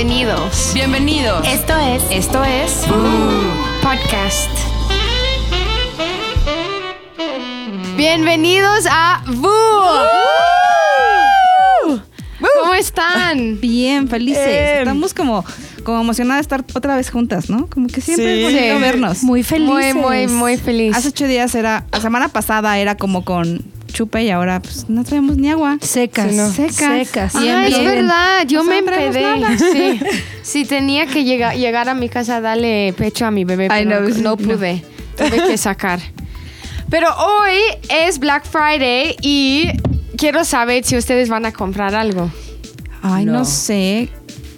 [0.00, 0.72] Bienvenidos.
[0.74, 1.48] Bienvenidos.
[1.48, 2.02] Esto es.
[2.10, 2.84] Esto es.
[3.82, 4.50] Podcast.
[7.96, 9.48] Bienvenidos a Boo.
[12.60, 13.58] ¿Cómo están?
[13.62, 14.46] Bien, felices.
[14.80, 15.42] Estamos como,
[15.82, 17.66] como emocionadas de estar otra vez juntas, ¿no?
[17.66, 18.40] Como que siempre Sí.
[18.40, 18.82] es bonito Sí.
[18.82, 19.22] vernos.
[19.22, 19.94] Muy felices.
[19.94, 20.94] Muy, muy, muy feliz.
[20.94, 23.64] Hace ocho días era, la semana pasada era como con
[23.96, 25.78] chupe y ahora pues no traemos ni agua.
[25.80, 26.30] Secas.
[26.30, 26.50] Sí, no.
[26.50, 26.76] Secas.
[27.08, 27.40] Secas.
[27.40, 29.24] Bien, ah, es verdad, yo O sea, me empedé.
[29.58, 30.00] Sí.
[30.42, 34.00] sí, tenía que llegar, llegar a mi casa a darle pecho a mi bebé, pero
[34.02, 34.36] no, sí, no no.
[34.36, 34.84] pude.
[35.16, 35.98] Tuve que sacar.
[36.90, 37.56] Pero hoy
[37.88, 39.68] es Black Friday y
[40.18, 42.30] quiero saber si ustedes van a comprar algo.
[43.02, 43.32] Ay, no.
[43.32, 43.44] No.
[43.46, 44.10] sé.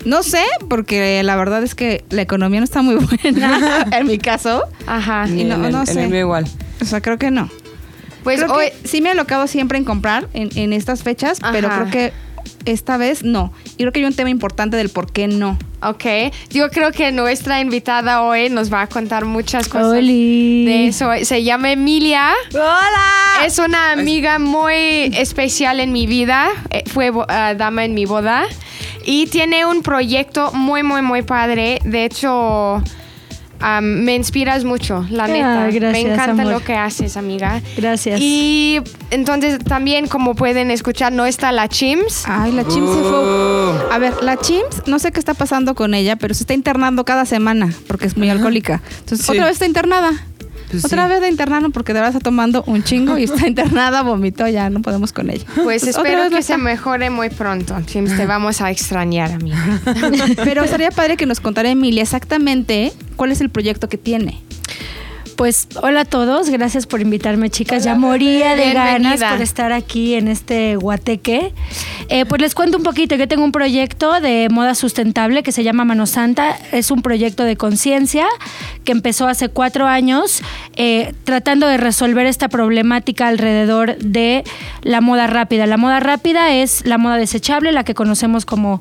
[0.04, 4.18] No sé, porque la verdad es que la economía no está muy buena en mi
[4.18, 4.64] caso.
[4.86, 5.26] Ajá.
[5.28, 6.02] Y En no- el- no en sé.
[6.04, 6.46] el mío igual.
[6.80, 7.48] O sea, creo que no.
[8.24, 11.38] Pues creo hoy, que sí me he alocado siempre en comprar en, en estas fechas,
[11.52, 12.12] pero creo que
[12.64, 13.52] esta vez no.
[13.76, 15.58] Y creo que hay un tema importante del por qué no.
[15.82, 16.04] ok.
[16.50, 20.64] Yo creo que nuestra invitada hoy nos va a contar muchas cosas Oli.
[20.64, 21.10] de eso.
[21.22, 22.32] Se llama Emilia.
[22.52, 23.44] ¡Hola!
[23.46, 26.48] Es una amiga muy especial en mi vida.
[26.70, 28.44] Eh, Fue ah, dama en mi boda.
[29.04, 31.80] Y tiene un proyecto muy, muy, muy padre.
[31.84, 32.82] De hecho,
[33.80, 35.60] me inspiras mucho, la Ah, neta.
[35.66, 36.52] me gracias, encanta amor.
[36.54, 37.60] lo que haces, amiga.
[37.76, 38.20] Gracias.
[38.20, 42.24] Y entonces también, como pueden escuchar, no está la Chims.
[42.26, 43.92] Ay, la Chims se fue.
[43.92, 47.04] A ver, la Chims, no sé qué está pasando con ella, pero se está internando
[47.04, 48.80] cada semana porque es muy alcohólica.
[49.00, 49.32] Entonces, Sí.
[49.32, 50.12] otra vez está internada.
[50.70, 51.12] Pues otra sí.
[51.12, 54.70] vez la internaron porque de verdad está tomando un chingo y está internada, vomitó, ya
[54.70, 55.44] no podemos con ella.
[55.62, 57.76] Pues otra espero que se mejore muy pronto.
[57.90, 59.80] Te vamos a extrañar, amiga.
[60.44, 64.42] Pero estaría padre que nos contara Emilia exactamente cuál es el proyecto que tiene.
[65.38, 69.14] Pues hola a todos, gracias por invitarme chicas, ya moría de Bienvenida.
[69.14, 71.54] ganas por estar aquí en este guateque.
[72.08, 75.62] Eh, pues les cuento un poquito, yo tengo un proyecto de moda sustentable que se
[75.62, 78.26] llama Mano Santa, es un proyecto de conciencia
[78.82, 80.42] que empezó hace cuatro años
[80.74, 84.42] eh, tratando de resolver esta problemática alrededor de
[84.82, 85.66] la moda rápida.
[85.66, 88.80] La moda rápida es la moda desechable, la que conocemos como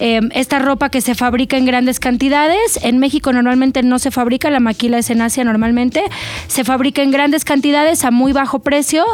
[0.00, 2.78] eh, esta ropa que se fabrica en grandes cantidades.
[2.82, 5.93] En México normalmente no se fabrica, la maquila es en Asia normalmente.
[6.48, 9.04] Se fabrica en grandes cantidades a muy bajo precio,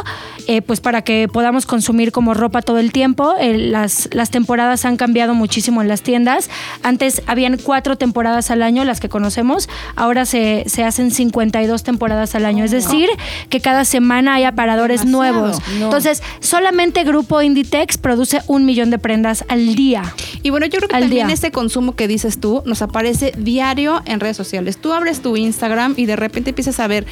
[0.47, 3.33] eh, pues para que podamos consumir como ropa todo el tiempo.
[3.39, 6.49] Eh, las, las temporadas han cambiado muchísimo en las tiendas.
[6.83, 9.69] Antes habían cuatro temporadas al año, las que conocemos.
[9.95, 12.63] Ahora se, se hacen 52 temporadas al año.
[12.65, 13.09] Es decir,
[13.49, 15.41] que cada semana hay aparadores Demasiado.
[15.41, 15.61] nuevos.
[15.79, 15.85] No.
[15.85, 20.03] Entonces, solamente Grupo Inditex produce un millón de prendas al día.
[20.43, 21.33] Y bueno, yo creo que Al también día.
[21.33, 24.77] este consumo que dices tú nos aparece diario en redes sociales.
[24.77, 27.05] Tú abres tu Instagram y de repente empiezas a ver,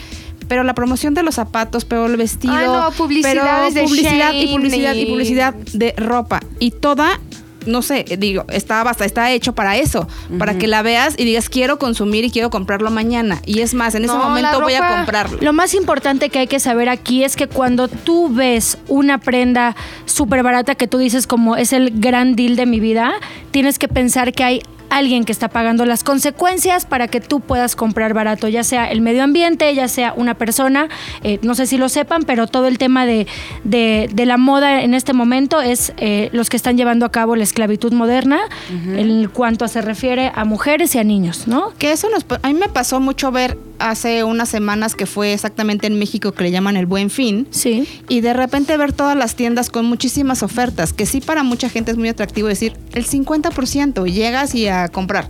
[0.48, 4.34] pero la promoción de los zapatos, pero el vestido, Ay, no, publicidades pero de publicidad
[4.34, 5.06] y publicidad y...
[5.06, 7.20] publicidad de ropa y toda
[7.66, 11.50] no sé, digo, está basta, está hecho para eso, para que la veas y digas
[11.50, 13.42] quiero consumir y quiero comprarlo mañana.
[13.46, 15.38] Y es más, en ese No, momento voy a comprarlo.
[15.42, 19.76] Lo más importante que hay que saber aquí es que cuando tú ves una prenda
[20.06, 23.14] súper barata que tú dices como es el gran deal de mi vida,
[23.52, 27.76] tienes que pensar que hay alguien que está pagando las consecuencias para que tú puedas
[27.76, 30.88] comprar barato, ya sea el medio ambiente, ya sea una persona,
[31.24, 33.28] eh, no sé si lo sepan, pero todo el tema de,
[33.64, 37.36] de- de la moda en este momento es eh, los que están llevando a cabo
[37.36, 38.40] la esclavitud moderna
[38.70, 41.74] en cuanto se refiere a mujeres y a niños, ¿no?
[41.78, 45.88] Que eso nos, a mí me pasó mucho ver hace unas semanas que fue exactamente
[45.88, 47.48] en México que le llaman el Buen Fin.
[47.50, 47.88] Sí.
[48.08, 51.92] Y de repente ver todas las tiendas con muchísimas ofertas, que sí para mucha gente
[51.92, 55.30] es muy atractivo decir el 50% y llegas y a comprar.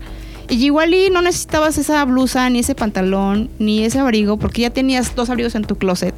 [0.50, 4.72] Y igual y no necesitabas esa blusa, ni ese pantalón, ni ese abrigo, porque ya
[4.72, 6.16] tenías dos abrigos en tu closet.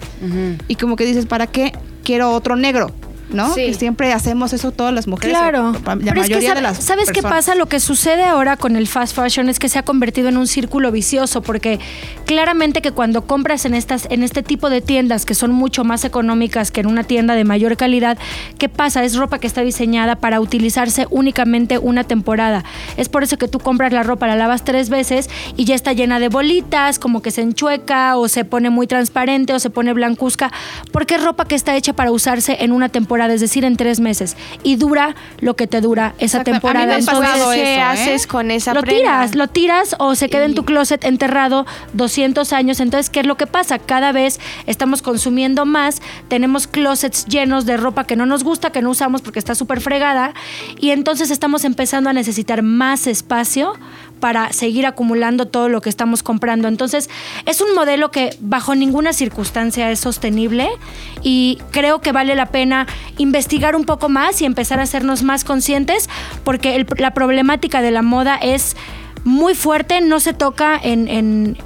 [0.70, 1.74] Y como que dices, ¿para qué
[2.06, 2.92] quiero otro negro?
[3.32, 3.54] ¿No?
[3.54, 3.66] Sí.
[3.68, 5.38] Que siempre hacemos eso todas las mujeres.
[5.38, 5.72] Claro.
[5.74, 7.56] La Pero es que mayoría sabe- de las ¿Sabes qué pasa?
[7.56, 10.48] Lo que sucede ahora con el fast fashion es que se ha convertido en un
[10.48, 11.80] círculo vicioso, porque
[12.26, 16.04] claramente que cuando compras en estas, en este tipo de tiendas que son mucho más
[16.06, 18.18] económicas que en una tienda de mayor calidad,
[18.58, 19.04] ¿qué pasa?
[19.04, 22.64] Es ropa que está diseñada para utilizarse únicamente una temporada.
[22.98, 25.94] Es por eso que tú compras la ropa, la lavas tres veces y ya está
[25.94, 29.94] llena de bolitas, como que se enchueca o se pone muy transparente o se pone
[29.94, 30.52] blancuzca,
[30.92, 34.00] porque es ropa que está hecha para usarse en una temporada, es decir, en tres
[34.00, 34.36] meses.
[34.64, 36.52] Y dura lo que te dura esa Exacto.
[36.52, 36.98] Temporada.
[36.98, 37.82] Entonces, pasado ¿qué eso, ¿eh?
[37.82, 39.02] haces con esa lo prenda?
[39.02, 42.80] tiras, lo tiras o se queda en tu closet enterrado 200 años.
[42.80, 43.80] Entonces, ¿qué es lo que pasa?
[43.80, 48.82] Cada vez estamos consumiendo más, tenemos closets llenos de ropa que no nos gusta, que
[48.82, 50.34] no usamos porque está súper fregada,
[50.80, 53.74] y entonces estamos empezando a necesitar más espacio
[54.22, 56.70] para seguir acumulando todo lo que estamos comprando.
[56.70, 57.10] Entonces,
[57.46, 60.70] es un modelo que bajo ninguna circunstancia es sostenible
[61.22, 62.88] y creo que vale la pena
[63.18, 66.10] investigar un poco más y empezar a hacernos más conscientes
[66.46, 68.78] porque la problemática de la moda es
[69.24, 71.08] muy fuerte, no se toca en-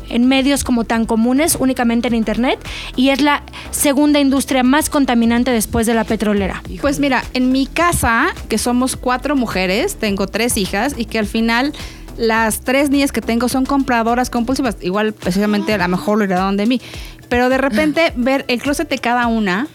[0.10, 2.60] en medios como tan comunes, únicamente en Internet,
[2.98, 6.62] y es la segunda industria más contaminante después de la petrolera.
[6.82, 11.28] Pues mira, en mi casa, que somos cuatro mujeres, tengo tres hijas y que al
[11.28, 11.72] final
[12.18, 14.78] las tres niñas que tengo son compradoras compulsivas.
[14.82, 16.82] Igual, precisamente, a lo mejor lo heredaron de mí.
[17.30, 19.68] Pero de repente ver el closet de cada una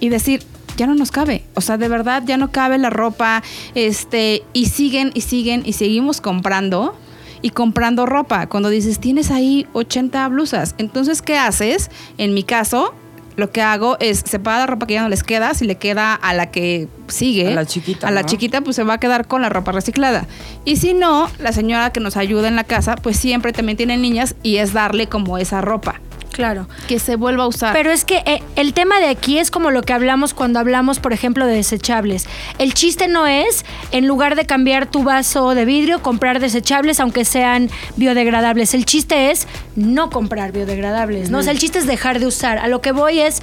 [0.00, 0.42] y decir,
[0.76, 1.44] ya no nos cabe.
[1.54, 3.42] O sea, de verdad ya no cabe la ropa.
[3.74, 6.96] Este, y siguen y siguen y seguimos comprando
[7.42, 8.46] y comprando ropa.
[8.46, 10.74] Cuando dices, tienes ahí 80 blusas.
[10.78, 11.90] Entonces, ¿qué haces?
[12.18, 12.94] En mi caso,
[13.40, 16.14] lo que hago es separar la ropa que ya no les queda, si le queda
[16.14, 17.48] a la que sigue.
[17.48, 20.26] A la chiquita, A la chiquita, pues se va a quedar con la ropa reciclada.
[20.64, 23.96] Y si no, la señora que nos ayuda en la casa, pues siempre también tiene
[23.96, 26.00] niñas y es darle como esa ropa.
[26.40, 26.66] Claro.
[26.88, 27.72] Que se vuelva a usar.
[27.72, 30.98] Pero es que eh, el tema de aquí es como lo que hablamos cuando hablamos,
[30.98, 32.26] por ejemplo, de desechables.
[32.58, 37.24] El chiste no es, en lugar de cambiar tu vaso de vidrio, comprar desechables, aunque
[37.24, 38.74] sean biodegradables.
[38.74, 39.46] El chiste es
[39.76, 41.38] no comprar biodegradables, ¿no?
[41.38, 42.58] O sea, el chiste es dejar de usar.
[42.58, 43.42] A lo que voy es.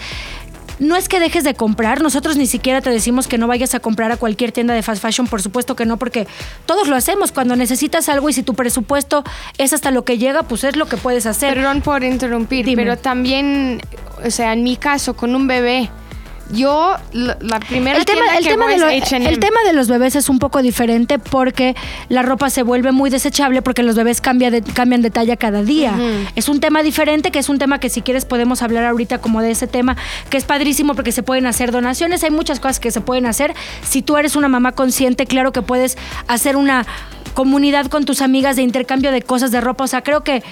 [0.80, 3.80] No es que dejes de comprar, nosotros ni siquiera te decimos que no vayas a
[3.80, 6.28] comprar a cualquier tienda de fast fashion, por supuesto que no, porque
[6.66, 7.32] todos lo hacemos.
[7.32, 9.24] Cuando necesitas algo y si tu presupuesto
[9.58, 11.56] es hasta lo que llega, pues es lo que puedes hacer.
[11.56, 12.84] Perdón por interrumpir, Dime.
[12.84, 13.82] pero también,
[14.26, 15.90] o sea, en mi caso, con un bebé,
[16.52, 18.88] yo, la, la primera el tema, el, que tema de lo-
[19.30, 21.76] el tema de los bebés es un poco diferente porque
[22.10, 25.64] la ropa se vuelve muy desechable porque los bebés cambia de- cambian de talla cada
[25.64, 25.94] día.
[26.36, 29.42] Es un tema diferente, que es un tema que si quieres podemos hablar ahorita como
[29.42, 29.98] de ese tema,
[30.30, 33.54] que es padrísimo porque se pueden hacer donaciones, hay muchas cosas que se pueden hacer.
[33.88, 35.98] Si tú eres una mamá consciente, claro que puedes
[36.28, 36.86] hacer una
[37.34, 39.84] comunidad con tus amigas de intercambio de cosas de ropa.
[39.84, 40.44] O sea, creo que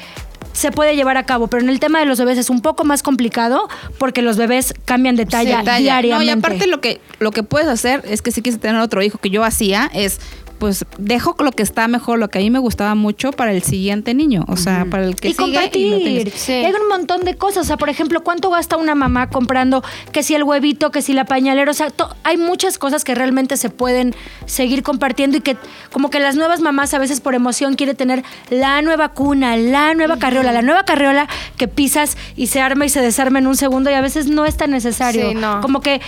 [0.55, 2.83] se puede llevar a cabo, pero en el tema de los bebés es un poco
[2.85, 3.67] más complicado
[3.99, 5.77] porque los bebés cambian de talla, Sí, talla.
[6.01, 6.25] diariamente.
[6.25, 9.01] No, y aparte lo que, lo que puedes hacer es que si quieres tener otro
[9.03, 10.19] hijo que yo hacía, es
[10.65, 13.61] pues dejo lo que está mejor, lo que a mí me gustaba mucho para el
[13.61, 14.45] siguiente niño.
[14.47, 16.07] O sea, para el que y sigue compartir.
[16.07, 16.53] y no Sí.
[16.53, 17.65] Hay un montón de cosas.
[17.65, 21.13] O sea, por ejemplo, ¿cuánto gasta una mamá comprando que si el huevito, que si
[21.13, 21.69] la pañalera?
[21.69, 21.89] O sea,
[22.23, 24.15] hay muchas cosas que realmente se pueden
[24.47, 25.55] seguir compartiendo y que
[25.91, 29.93] como que las nuevas mamás a veces por emoción quiere tener la nueva cuna, la
[29.93, 31.27] nueva carriola, la nueva carriola
[31.57, 34.45] que pisas y se arma y se desarma en un segundo y a veces no
[34.45, 35.29] es tan necesario.
[35.29, 35.61] Sí, no.
[35.61, 36.01] Como que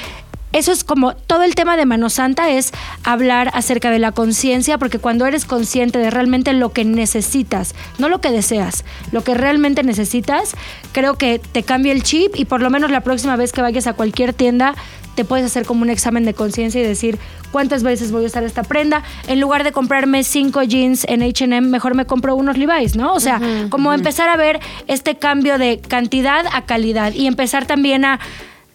[0.54, 2.72] eso es como todo el tema de Mano Santa es
[3.04, 8.10] hablar acerca de la conciencia, porque cuando eres consciente de realmente lo que necesitas, no
[8.10, 10.56] lo que deseas, lo que realmente necesitas,
[10.94, 13.88] creo que te cambia el chip y por lo menos la próxima vez que vayas
[13.88, 14.76] a cualquier tienda
[15.16, 17.18] te puedes hacer como un examen de conciencia y decir
[17.52, 19.02] cuántas veces voy a usar esta prenda.
[19.28, 23.14] En lugar de comprarme cinco jeans en HM, mejor me compro unos Levi's, ¿no?
[23.14, 23.42] O sea,
[23.72, 28.20] como empezar a ver este cambio de cantidad a calidad y empezar también a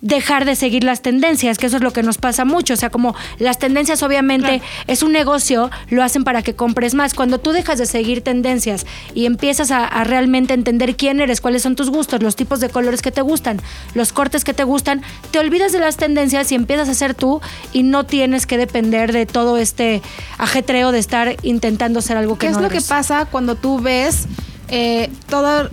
[0.03, 2.75] dejar de seguir las tendencias, que eso es lo que nos pasa mucho.
[2.75, 7.15] O sea, como las tendencias obviamente es un negocio, lo hacen para que compres más.
[7.15, 8.85] Cuando tú dejas de seguir tendencias
[9.15, 12.69] y empiezas a, a realmente entender quién eres, cuáles son tus gustos, los tipos de
[12.69, 13.61] colores que te gustan,
[13.95, 17.41] los cortes que te gustan, te olvidas de las tendencias y empiezas a ser tú
[17.73, 20.03] y no tienes que depender de todo este
[20.39, 23.79] ajetreo de estar intentando ser algo que ¿Qué no es lo que pasa cuando tú
[23.79, 24.27] ves
[24.69, 25.71] eh, todas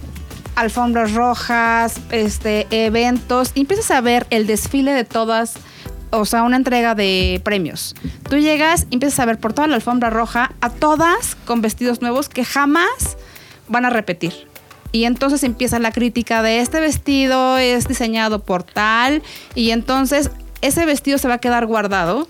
[0.60, 5.56] alfombras rojas, este, eventos, y empiezas a ver el desfile de todas,
[6.10, 7.96] o sea, una entrega de premios.
[8.30, 12.02] Tú llegas y empiezas a ver por toda la alfombra roja a todas con vestidos
[12.02, 13.18] nuevos que jamás
[13.70, 14.34] van a repetir.
[14.92, 19.24] Y entonces empieza la crítica de este vestido es diseñado por tal,
[19.56, 20.30] y entonces
[20.62, 22.28] ese vestido se va a quedar guardado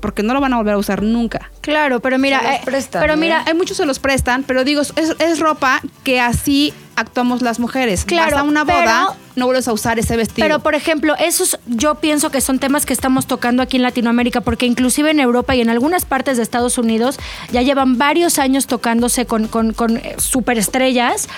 [0.00, 1.50] porque no lo van a volver a usar nunca.
[1.60, 2.60] Claro, pero mira, eh,
[2.90, 3.16] pero ¿eh?
[3.16, 7.58] mira, Hay muchos se los prestan, pero digo, es, es ropa que así actuamos las
[7.58, 8.04] mujeres.
[8.04, 10.44] Claro, Vas a una pero- boda, no vuelves a usar ese vestido.
[10.46, 14.42] Pero, por ejemplo, esos yo pienso que son temas que estamos tocando aquí en Latinoamérica,
[14.42, 17.18] porque inclusive en Europa y en algunas partes de Estados Unidos
[17.50, 21.28] ya llevan varios años tocándose con, con, con eh, superestrellas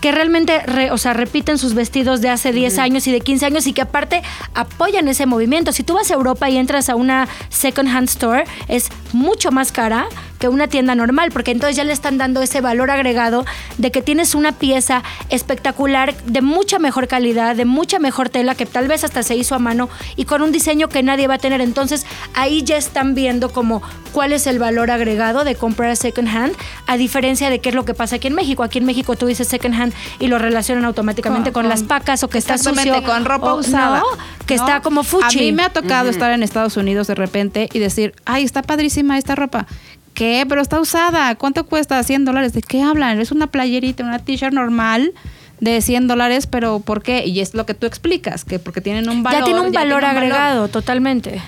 [0.00, 3.46] que realmente, re- o sea, repiten sus vestidos de hace 10 años y de 15
[3.46, 5.72] años y que aparte apoyan ese movimiento.
[5.72, 9.72] Si tú vas a Europa y entras a una second hand store, es mucho más
[9.72, 10.06] cara
[10.44, 13.46] que una tienda normal, porque entonces ya le están dando ese valor agregado
[13.78, 18.66] de que tienes una pieza espectacular, de mucha mejor calidad, de mucha mejor tela, que
[18.66, 21.38] tal vez hasta se hizo a mano y con un diseño que nadie va a
[21.38, 21.62] tener.
[21.62, 23.82] Entonces ahí ya están viendo como
[24.12, 26.54] cuál es el valor agregado de comprar second hand,
[26.86, 28.62] a diferencia de qué es lo que pasa aquí en México.
[28.62, 32.22] Aquí en México tú dices second hand y lo relacionan automáticamente con, Con- las pacas
[32.22, 33.02] o que está sucio.
[33.02, 34.00] con ropa o- usada.
[34.00, 34.04] ¿no?
[34.44, 34.62] Que ¿no?
[34.66, 35.38] está como fuchi.
[35.38, 38.60] A mí me ha tocado estar en Estados Unidos de repente y decir, ay, está
[38.60, 39.66] padrísima esta ropa.
[40.14, 40.46] ¿Qué?
[40.48, 41.34] Pero está usada.
[41.34, 42.02] ¿Cuánto cuesta?
[42.02, 42.52] 100 dólares.
[42.52, 43.20] ¿De qué hablan?
[43.20, 45.12] Es una playerita, una t-shirt normal
[45.60, 47.26] de 100 dólares, pero ¿por qué?
[47.26, 49.40] Y es lo que tú explicas, que porque tienen un valor.
[49.40, 51.42] ya tiene un valor tiene un agregado, totalmente.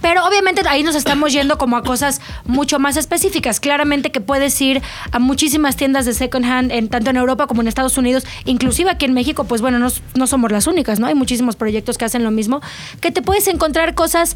[0.00, 3.60] Pero obviamente ahí nos estamos yendo como a cosas mucho más específicas.
[3.60, 7.62] Claramente que puedes ir a muchísimas tiendas de second hand, en, tanto en Europa como
[7.62, 11.06] en Estados Unidos, inclusive aquí en México, pues bueno, no, no somos las únicas, ¿no?
[11.06, 12.60] Hay muchísimos proyectos que hacen lo mismo,
[13.00, 14.34] que te puedes encontrar cosas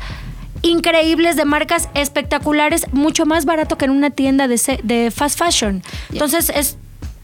[0.63, 5.39] increíbles de marcas espectaculares, mucho más barato que en una tienda de, se- de fast
[5.39, 5.83] fashion.
[6.13, 6.77] Entonces es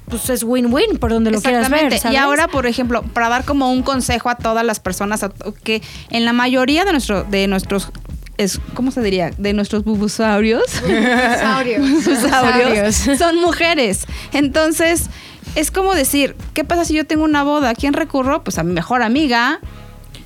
[0.09, 1.99] pues es win-win por donde lo quieras ver.
[2.11, 5.25] Y ahora, por ejemplo, para dar como un consejo a todas las personas
[5.65, 7.91] que en la mayoría de nuestro de nuestros
[8.37, 9.31] es, ¿cómo se diría?
[9.39, 10.65] De nuestros bubusaurios.
[10.83, 11.81] Bubusaurios.
[11.89, 14.07] Bubusaurios son mujeres.
[14.33, 15.07] Entonces,
[15.55, 17.71] es como decir, ¿qué pasa si yo tengo una boda?
[17.71, 18.43] ¿A quién recurro?
[18.45, 19.61] Pues a mi mejor amiga,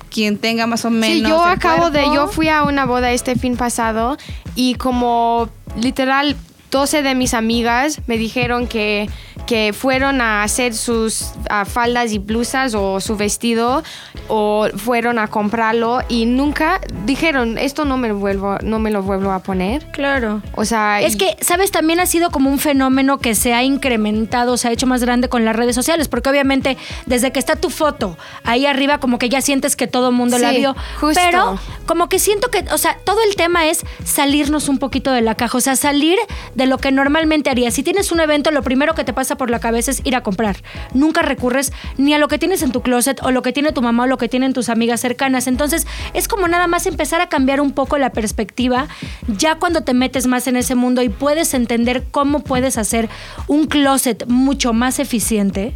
[0.09, 1.17] quien tenga más o menos.
[1.17, 4.17] Sí, yo el acabo de, yo fui a una boda este fin pasado
[4.55, 5.49] y como
[5.79, 6.35] literal
[6.71, 9.09] 12 de mis amigas me dijeron que,
[9.47, 11.31] que fueron a hacer sus
[11.65, 13.81] faldas y blusas o su vestido
[14.27, 19.01] o fueron a comprarlo y nunca dijeron esto no me lo vuelvo no me lo
[19.01, 19.85] vuelvo a poner.
[19.91, 20.41] Claro.
[20.53, 21.71] O sea, Es y- que, ¿sabes?
[21.71, 25.29] También ha sido como un fenómeno que se ha incrementado, se ha hecho más grande
[25.29, 29.29] con las redes sociales, porque obviamente desde que está tu foto ahí arriba, como que
[29.29, 30.75] ya sientes que todo el mundo la Sí, vio.
[30.99, 31.19] justo.
[31.23, 35.21] Pero como que siento que, o sea, todo el tema es salirnos un poquito de
[35.21, 36.17] la caja, o sea, salir
[36.53, 37.73] de lo que normalmente harías.
[37.73, 40.23] Si tienes un evento, lo primero que te pasa por la cabeza es ir a
[40.23, 40.57] comprar.
[40.93, 43.81] Nunca recurres ni a lo que tienes en tu closet o lo que tiene tu
[43.81, 45.47] mamá o lo que tienen tus amigas cercanas.
[45.47, 48.87] Entonces, es como nada más empezar a cambiar un poco la perspectiva
[49.27, 53.09] ya cuando te metes más en ese mundo y puedes entender cómo puedes hacer
[53.47, 55.75] un closet mucho más eficiente,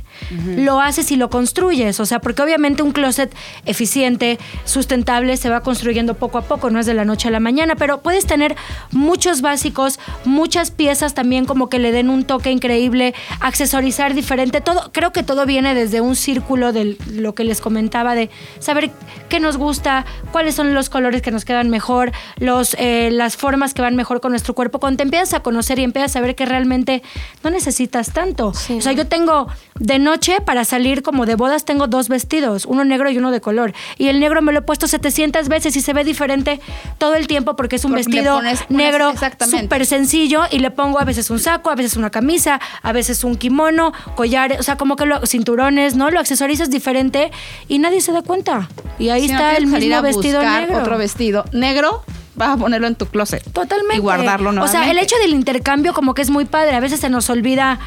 [0.58, 2.00] lo haces y lo construyes.
[2.00, 3.34] O sea, porque obviamente un closet
[3.66, 7.40] eficiente, sustentable, se va construyendo poco a poco, no es de la noche a la
[7.40, 8.56] mañana, pero puedes tener
[8.92, 14.62] muchos básicos, muchas piezas también como que le den un toque increíble, accesorizar diferente.
[14.62, 18.92] Todo, creo que todo viene desde un círculo de lo que les comentaba de saber
[19.30, 23.74] qué nos gusta, cuáles son los colores que nos quedan mejor, los, eh, las formas
[23.74, 24.80] que van mejor con nuestro cuerpo.
[24.80, 27.04] Cuando te empiezas a conocer y empiezas a ver que realmente
[27.44, 28.54] no necesitas tanto.
[28.54, 28.78] Sí.
[28.78, 29.48] O sea, yo tengo
[29.80, 33.40] de noche para salir como de bodas, tengo dos vestidos, uno negro y uno de
[33.40, 33.74] color.
[33.98, 36.60] Y el negro me lo he puesto 700 veces y se ve diferente
[36.98, 39.14] todo el tiempo porque es un Porque vestido pones- pones- negro
[39.50, 43.24] súper sencillo y le pongo a veces un saco, a veces una camisa, a veces
[43.24, 46.12] un kimono, collares, o sea, como que lo, cinturones, ¿no?
[46.12, 47.32] Lo accesorizas diferente
[47.70, 48.68] y nadie se da cuenta.
[49.00, 50.78] Y ahí Si está el mismo a vestido negro.
[50.80, 52.04] otro vestido negro,
[52.36, 53.44] vas a ponerlo en tu closet.
[53.54, 53.96] Totalmente.
[53.96, 54.84] Y guardarlo O nuevamente.
[54.86, 56.76] sea, el hecho del intercambio como que es muy padre.
[56.76, 57.80] A veces se nos olvida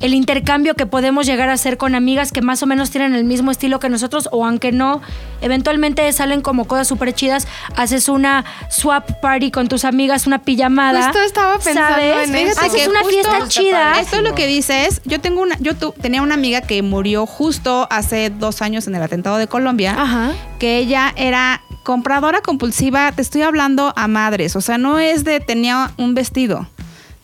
[0.00, 3.24] el intercambio que podemos llegar a hacer con amigas que más o menos tienen el
[3.24, 5.00] mismo estilo que nosotros o aunque no,
[5.40, 7.48] eventualmente salen como cosas súper chidas.
[7.76, 11.02] Haces una swap party con tus amigas, una pijamada.
[11.04, 12.28] Justo estaba pensando ¿sabes?
[12.28, 12.60] en eso.
[12.60, 14.00] Haces que una fiesta chida.
[14.00, 15.00] Esto es lo que dices.
[15.04, 18.94] Yo tengo una, yo tu- tenía una amiga que murió justo hace dos años en
[18.94, 19.96] el atentado de Colombia.
[19.98, 20.32] Ajá.
[20.58, 23.10] Que ella era compradora compulsiva.
[23.12, 24.54] Te estoy hablando a madres.
[24.56, 26.68] O sea, no es de tenía un vestido.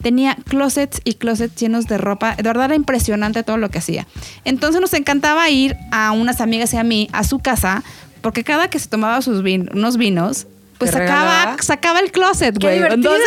[0.05, 2.37] Tenía closets y closets llenos de ropa.
[2.37, 4.07] De verdad era impresionante todo lo que hacía.
[4.45, 7.83] Entonces nos encantaba ir a unas amigas y a mí a su casa,
[8.21, 10.47] porque cada que se tomaba sus vin- unos vinos,
[10.79, 12.93] pues ¿Te sacaba, sacaba el closet, ¡Qué güey.
[12.93, 13.27] Entonces,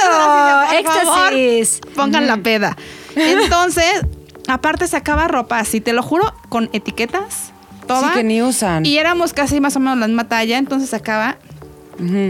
[0.70, 2.78] así pongan la peda.
[3.16, 4.02] Entonces,
[4.48, 7.52] aparte sacaba ropa así, te lo juro, con etiquetas.
[7.88, 8.10] Toda.
[8.10, 8.86] Sí, que ni usan.
[8.86, 11.38] Y éramos casi más o menos la misma talla, entonces sacaba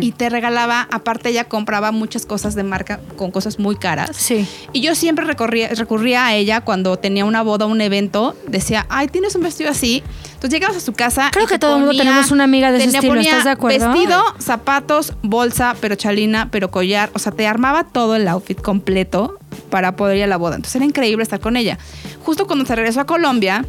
[0.02, 4.16] Y te regalaba, aparte ella compraba muchas cosas de marca con cosas muy caras.
[4.16, 4.48] Sí.
[4.72, 9.08] Y yo siempre recorría- recurría a ella cuando tenía una boda, un evento, decía, ay,
[9.10, 10.04] tienes un vestido así.
[10.36, 11.30] Entonces llegabas a su casa.
[11.34, 13.52] Creo y que todo el mundo tenemos una amiga de ese estilo, ponía ¿estás de
[13.52, 13.90] acuerdo?
[13.92, 17.10] Vestido, zapatos, bolsa, pero chalina, pero collar.
[17.14, 19.38] O sea, te armaba todo el outfit completo
[19.70, 20.56] para poder ir a la boda.
[20.56, 21.78] Entonces era increíble estar con ella.
[22.24, 23.66] Justo cuando se regresó a Colombia,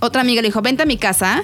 [0.00, 1.42] otra amiga le dijo, vente a mi casa,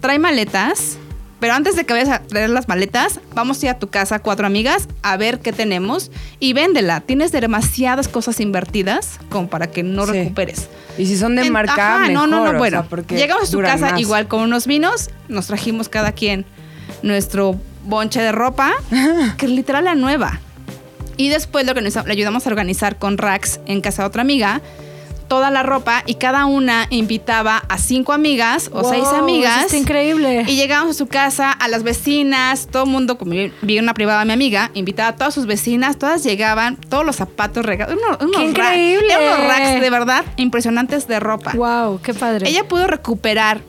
[0.00, 0.96] trae maletas.
[1.44, 4.18] Pero antes de que vayas a traer las maletas, vamos a ir a tu casa,
[4.20, 6.10] cuatro amigas, a ver qué tenemos
[6.40, 7.00] y véndela.
[7.02, 10.12] Tienes demasiadas cosas invertidas como para que no Sí.
[10.12, 10.68] recuperes.
[10.96, 12.78] Y si son de En- marca, ajá, no, no, no, o bueno.
[12.80, 14.00] sea, porque llegamos a duran casa más.
[14.00, 16.46] igual con unos vinos, nos trajimos cada quien
[17.02, 18.72] nuestro bonche de ropa,
[19.36, 20.40] que es literal la nueva.
[21.18, 24.22] Y después lo que nos, le ayudamos a organizar con racks en casa de otra
[24.22, 24.62] amiga,
[25.34, 29.64] toda la ropa y cada una invitaba a cinco amigas o Wow, seis eso amigas.
[29.64, 30.44] está increíble.
[30.46, 34.24] Y llegamos a su casa, a las vecinas, todo el mundo, como vi una privada
[34.24, 37.96] mi amiga, invitaba a todas sus vecinas, todas llegaban, todos los zapatos regados.
[37.96, 39.08] Unos, unos ¡Qué increíble!
[39.18, 41.52] unos racks de verdad impresionantes de ropa.
[41.54, 42.48] Wow, qué padre.
[42.48, 43.60] Ella pudo recuperar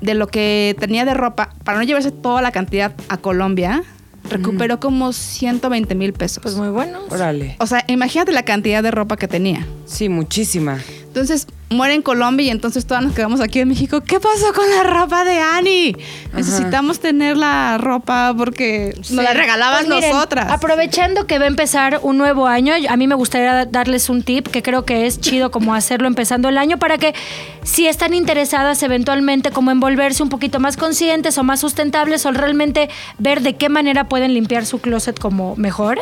[0.00, 3.82] de lo que tenía de ropa para no llevarse toda la cantidad a Colombia.
[4.30, 6.42] recuperó como 120 mil pesos.
[6.42, 7.00] Pues muy bueno.
[7.10, 7.56] Órale.
[7.58, 9.66] o sea, imagínate la cantidad de ropa que tenía.
[9.84, 10.78] Sí, muchísima.
[11.12, 14.00] Entonces muere en Colombia y entonces todas nos quedamos aquí en México.
[14.00, 15.94] ¿Qué pasó con la ropa de Annie?
[16.34, 20.50] Necesitamos tener la ropa porque nos la regalaban Pues miren, nosotras.
[20.50, 24.48] Aprovechando que va a empezar un nuevo año, a mí me gustaría darles un tip
[24.48, 27.14] que creo que es chido como hacerlo empezando el año para que
[27.62, 32.32] si están interesadas eventualmente como en volverse un poquito más conscientes o más sustentables o
[32.32, 32.88] realmente
[33.18, 35.98] ver de qué manera pueden limpiar su closet como mejor,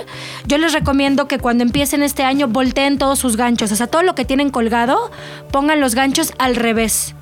[0.46, 4.02] yo les recomiendo que cuando empiecen este año volteen todos sus ganchos, o sea, todo
[4.02, 4.99] lo que tienen colgado,
[5.50, 7.14] pongan los ganchos al revés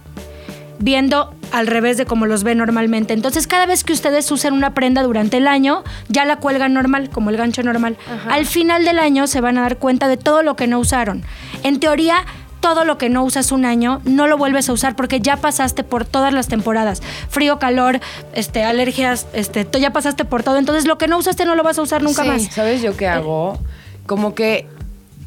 [0.81, 3.13] viendo al revés de como los ve normalmente.
[3.13, 7.11] Entonces, cada vez que ustedes usen una prenda durante el año, ya la cuelgan normal,
[7.11, 7.97] como el gancho normal.
[8.31, 11.25] Al final del año se van a dar cuenta de todo lo que no usaron.
[11.65, 12.25] En teoría,
[12.61, 15.83] todo lo que no usas un año no lo vuelves a usar porque ya pasaste
[15.85, 17.03] por todas las temporadas.
[17.29, 17.99] Frío, calor,
[18.35, 20.59] este, alergias, este, ya pasaste por todo.
[20.59, 22.29] Entonces, lo que no usaste no lo vas a usar nunca Sí.
[22.29, 22.43] más.
[22.55, 23.59] ¿Sabes yo qué hago?
[24.07, 24.69] Como que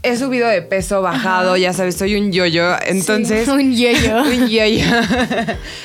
[0.04, 2.76] he subido de peso, bajado, ya sabes, soy un yo-yo.
[2.86, 3.48] Entonces.
[3.52, 4.22] Un yo-yo.
[4.24, 4.86] un yo-yo.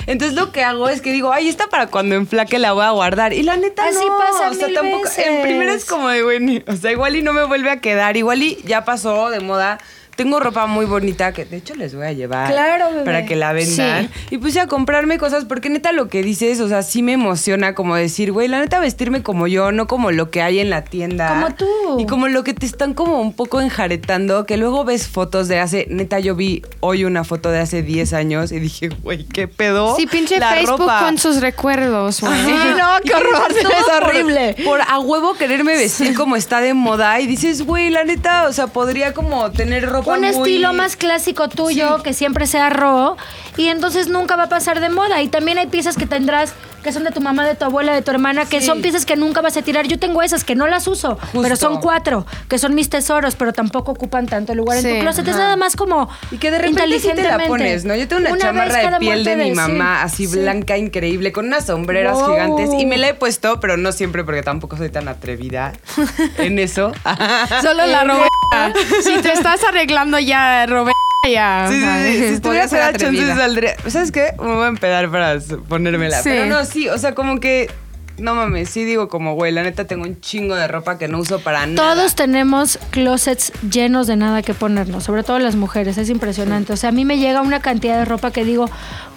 [0.06, 2.90] Entonces lo que hago es que digo, ay, esta para cuando enflaque la voy a
[2.90, 3.32] guardar.
[3.32, 4.16] Y la neta Así no.
[4.16, 5.08] pasa o sea, mil tampoco.
[5.16, 5.42] En veces.
[5.42, 8.16] primera es como de, güey, o sea, igual y no me vuelve a quedar.
[8.16, 9.78] Igual y ya pasó de moda.
[10.16, 13.04] Tengo ropa muy bonita que de hecho les voy a llevar Claro, bebé.
[13.04, 14.08] para que la vendan.
[14.08, 14.34] Sí.
[14.34, 17.74] Y puse a comprarme cosas porque neta lo que dices, o sea, sí me emociona
[17.74, 20.84] como decir, güey, la neta vestirme como yo, no como lo que hay en la
[20.84, 21.28] tienda.
[21.28, 21.66] Como tú.
[22.00, 25.60] Y como lo que te están como un poco enjaretando, que luego ves fotos de
[25.60, 29.48] hace, neta yo vi hoy una foto de hace 10 años y dije, güey, ¿qué
[29.48, 29.96] pedo?
[29.96, 31.00] Sí, pinche La Facebook ropa.
[31.04, 32.32] con sus recuerdos, güey.
[32.44, 34.56] Sí, no, qué horror, es por- horrible.
[34.64, 38.52] Por, a huevo quererme vestir como está de moda y dices, güey, la neta, o
[38.54, 43.16] sea, podría como tener ropa un muy- estilo más clásico tuyo, que siempre sea raw,
[43.56, 45.22] y entonces nunca va a pasar de moda.
[45.22, 48.00] Y también hay piezas que tendrás que son de tu mamá, de tu abuela, de
[48.02, 48.66] tu hermana, que Sí.
[48.68, 49.88] son piezas que nunca vas a tirar.
[49.88, 53.52] Yo tengo esas que no las uso, pero son cuatro, que son mis tesoros, pero
[53.52, 55.26] tampoco ocupan tanto lugar en Sí, tu closet.
[55.26, 55.42] Es ajá.
[55.42, 57.96] nada más como Y que de repente sí te la pones, ¿no?
[57.96, 60.04] Yo tengo una, vez chamarra de piel de muerte mi mamá, sí.
[60.04, 60.38] así Sí.
[60.38, 62.28] blanca, increíble, con unas sombreras Wow.
[62.30, 62.70] gigantes.
[62.78, 65.72] Y me la he puesto, pero no siempre, porque tampoco soy tan atrevida
[66.38, 66.92] en eso.
[67.62, 68.78] Solo la Roberta.
[69.02, 70.92] si te estás arreglando ya, Roberta,
[71.30, 71.66] ya.
[71.68, 71.86] Sí, sí,
[72.28, 72.34] sí.
[72.36, 73.36] Si podría estuviera ser peda, chance atrevida.
[73.36, 73.76] saldría.
[73.88, 74.32] ¿Sabes qué?
[74.38, 76.20] Me voy a empedar para ponérmela.
[76.22, 77.70] Pero no, sí, o sea, como que.
[78.18, 81.18] No mames, sí digo como, güey, la neta tengo un chingo de ropa que no
[81.18, 81.94] uso para nada.
[81.94, 86.72] Todos tenemos closets llenos de nada que ponernos, sobre todo las mujeres, es impresionante.
[86.72, 88.70] O sea, a mí me llega una cantidad de ropa que digo,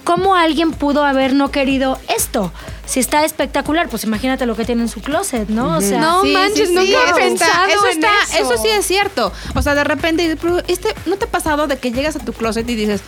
[0.04, 2.52] ¿cómo alguien pudo haber no querido esto?
[2.84, 5.78] Si está espectacular, pues imagínate lo que tiene en su closet, ¿no?
[5.78, 8.52] O sea, No manches, nunca he eso está- pensado eso, en está- eso.
[8.52, 9.32] eso sí es cierto.
[9.54, 12.18] O sea, de repente, dices, pero este, ¿no te ha pasado de que llegas a
[12.18, 13.00] tu closet y dices,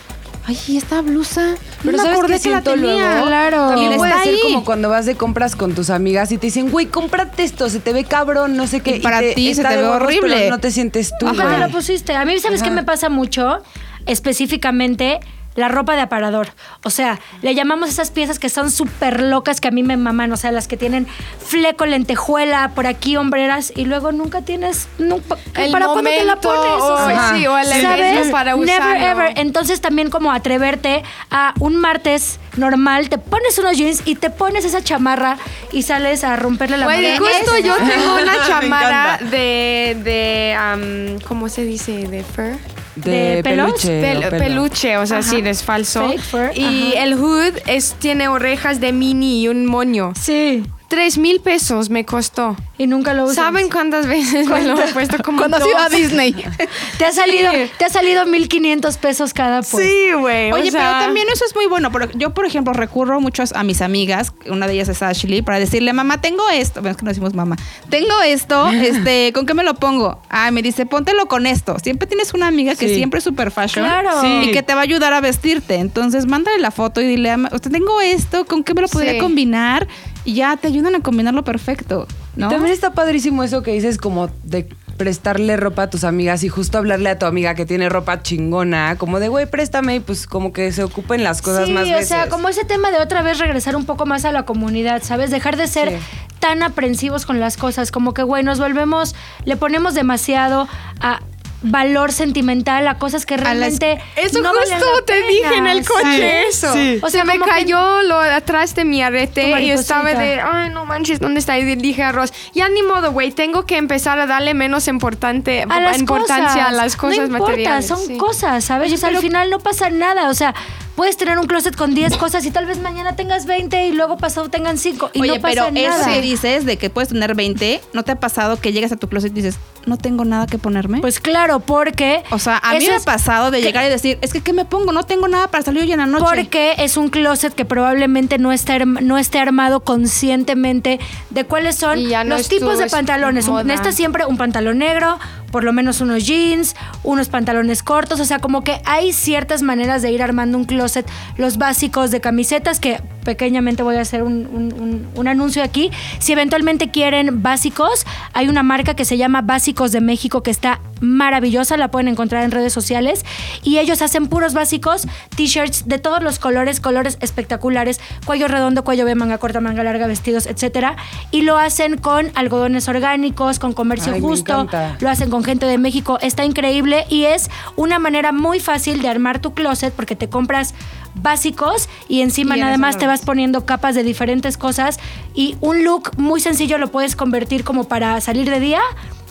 [0.45, 1.55] ay, ¿y esta blusa?
[1.83, 3.11] Pero no me ¿sabes que la siento tenía.
[3.11, 3.27] luego?
[3.27, 3.67] Claro.
[3.69, 4.39] También puede está ser ahí.
[4.41, 7.79] como cuando vas de compras con tus amigas y te dicen, güey, cómprate esto, se
[7.79, 8.97] te ve cabrón, no sé qué.
[8.97, 10.35] Y para ti se te ve horrible.
[10.35, 11.59] pero no te sientes tú, te güey.
[11.59, 12.15] lo pusiste.
[12.15, 13.61] A mí, ¿sabes qué me pasa mucho?
[14.05, 15.19] Específicamente
[15.55, 16.49] la ropa de aparador.
[16.83, 20.31] O sea, le llamamos esas piezas que son súper locas que a mí me maman.
[20.31, 21.07] O sea, las que tienen
[21.45, 24.87] fleco, lentejuela, por aquí hombreras y luego nunca tienes...
[24.97, 26.83] Nunca, El ¿Para cuándo te la momento, pones?
[26.83, 28.29] o- sí, o el ¿Sabes?
[28.31, 29.05] para Never usarlo.
[29.23, 29.33] ever.
[29.37, 34.65] Entonces también como atreverte a un martes normal, te pones unos jeans y te pones
[34.65, 35.37] esa chamarra
[35.71, 37.17] y sales a romperle la Güey, madre.
[37.19, 42.07] justo yo tengo una chamarra de, de ¿cómo se dice?
[42.07, 42.57] De fur.
[42.95, 43.67] ¿De pelos?
[43.71, 44.01] peluche.
[44.01, 44.43] Pel- o pelo.
[44.43, 45.29] peluche, o sea, Ajá.
[45.29, 46.07] sí, es falso.
[46.07, 47.03] Fake fur, Y ajá.
[47.03, 50.13] el hood es, tiene orejas de mini y un moño.
[50.19, 50.63] Sí.
[50.93, 52.55] Tres mil pesos me costó.
[52.77, 53.35] Y nunca lo usas.
[53.35, 55.89] ¿Saben cuántas veces me lo he puesto como Cuando se iba a?
[55.89, 56.33] Disney.
[56.99, 57.71] Te ha salido, Sí.
[57.79, 59.87] te ha salido 1500 pesos cada pues.
[59.87, 60.51] Sí, güey.
[60.51, 61.91] o Oye, sea, pero también eso es muy bueno.
[61.91, 64.33] Pero yo, por ejemplo, recurro mucho a mis amigas.
[64.47, 66.81] Una de ellas es Ashley, para decirle, mamá, tengo esto.
[66.81, 67.55] Bueno, es que no decimos mamá.
[67.89, 70.21] Tengo esto, este, ¿con qué me lo pongo?
[70.29, 71.77] Ah, me dice, póntelo con esto.
[71.81, 72.95] Siempre tienes una amiga que Sí.
[72.95, 73.83] siempre es super fashion.
[73.85, 74.21] Claro.
[74.21, 74.49] Sí.
[74.49, 75.75] Y que te va a ayudar a vestirte.
[75.75, 79.17] Entonces, mándale la foto y dile, "Ama, usted tengo esto, ¿con qué me lo podría
[79.17, 79.87] combinar?
[80.25, 82.49] Y ya te ayudan a combinarlo perfecto, ¿no?
[82.49, 86.77] También está padrísimo eso que dices como de prestarle ropa a tus amigas y justo
[86.77, 90.53] hablarle a tu amiga que tiene ropa chingona, como de, güey, préstame y pues como
[90.53, 92.07] que se ocupen las cosas sí, más o veces.
[92.09, 95.31] sea, como ese tema de otra vez regresar un poco más a la comunidad, ¿sabes?
[95.31, 95.95] Dejar de ser Sí.
[96.39, 100.67] tan aprensivos con las cosas, como que, güey, nos volvemos, le ponemos demasiado
[101.01, 101.19] a
[101.63, 105.27] valor sentimental a cosas que las- realmente Eso no justo la te pena.
[105.27, 106.73] dije en el coche, Sí, eso.
[106.73, 106.99] sí.
[107.01, 110.85] O sea, me que- cayó lo atrás de mi arete y estaba de, ay, no
[110.85, 111.57] manches, ¿dónde está?
[111.57, 115.65] Y dije a Ross, ya ni modo, güey, tengo que empezar a darle menos importante,
[115.69, 116.67] a importancia cosas.
[116.67, 117.87] a las cosas no importa, materiales.
[117.87, 118.17] son sí.
[118.17, 118.91] cosas, ¿sabes?
[118.93, 120.29] o sea, al final no pasa nada.
[120.29, 120.53] O sea,
[120.95, 124.17] puedes tener un closet con 10 cosas y tal vez mañana tengas 20 y luego
[124.17, 126.13] pasado tengan 5 y Oye, no pasa pero eso nada.
[126.13, 129.07] que dices de que puedes tener 20, ¿no te ha pasado que llegas a tu
[129.09, 131.01] closet y dices, no tengo nada que ponerme?
[131.01, 134.17] Pues claro, porque o sea, a mí eso me ha pasado de llegar y decir,
[134.21, 134.91] es que ¿qué me pongo?
[134.91, 136.23] No tengo nada para salir hoy en la noche.
[136.25, 139.81] Porque es un closet que probablemente no está no esté armado
[140.27, 140.99] conscientemente
[141.31, 143.47] de cuáles son no los tipos de es- pantalones.
[143.47, 143.65] Un-.
[143.67, 145.19] Necesitas siempre un pantalón negro,
[145.53, 148.19] por lo menos unos jeans, unos pantalones cortos.
[148.19, 151.05] O sea, como que hay ciertas maneras de ir armando un closet.
[151.37, 155.91] Los básicos de camisetas, que pequeñamente voy a hacer un, un- un- un anuncio aquí.
[156.19, 160.79] Si eventualmente quieren básicos, hay una marca que se llama Básicos de México que está
[161.01, 163.25] maravillosa, la pueden encontrar en redes sociales.
[163.63, 165.05] Y ellos hacen puros básicos,
[165.35, 170.07] t-shirts de todos los colores, colores espectaculares, cuello redondo, cuello B, manga corta, manga larga,
[170.07, 170.95] vestidos, etcétera.
[171.31, 174.53] Y lo hacen con algodones orgánicos, con comercio Ay, justo,
[175.01, 179.09] lo hacen con gente de México, está increíble y es una manera muy fácil de
[179.09, 180.73] armar tu closet porque te compras
[181.15, 184.99] básicos y encima Y nada más te vas poniendo capas de diferentes cosas
[185.33, 188.81] y un look muy sencillo lo puedes convertir como para salir de día.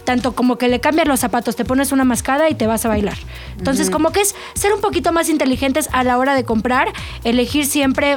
[0.04, 2.88] Tanto como que le cambias los zapatos, te pones una mascada y te vas a
[2.88, 3.16] bailar.
[3.56, 6.88] Entonces, como que es ser un poquito más inteligentes a la hora de comprar,
[7.22, 8.16] elegir siempre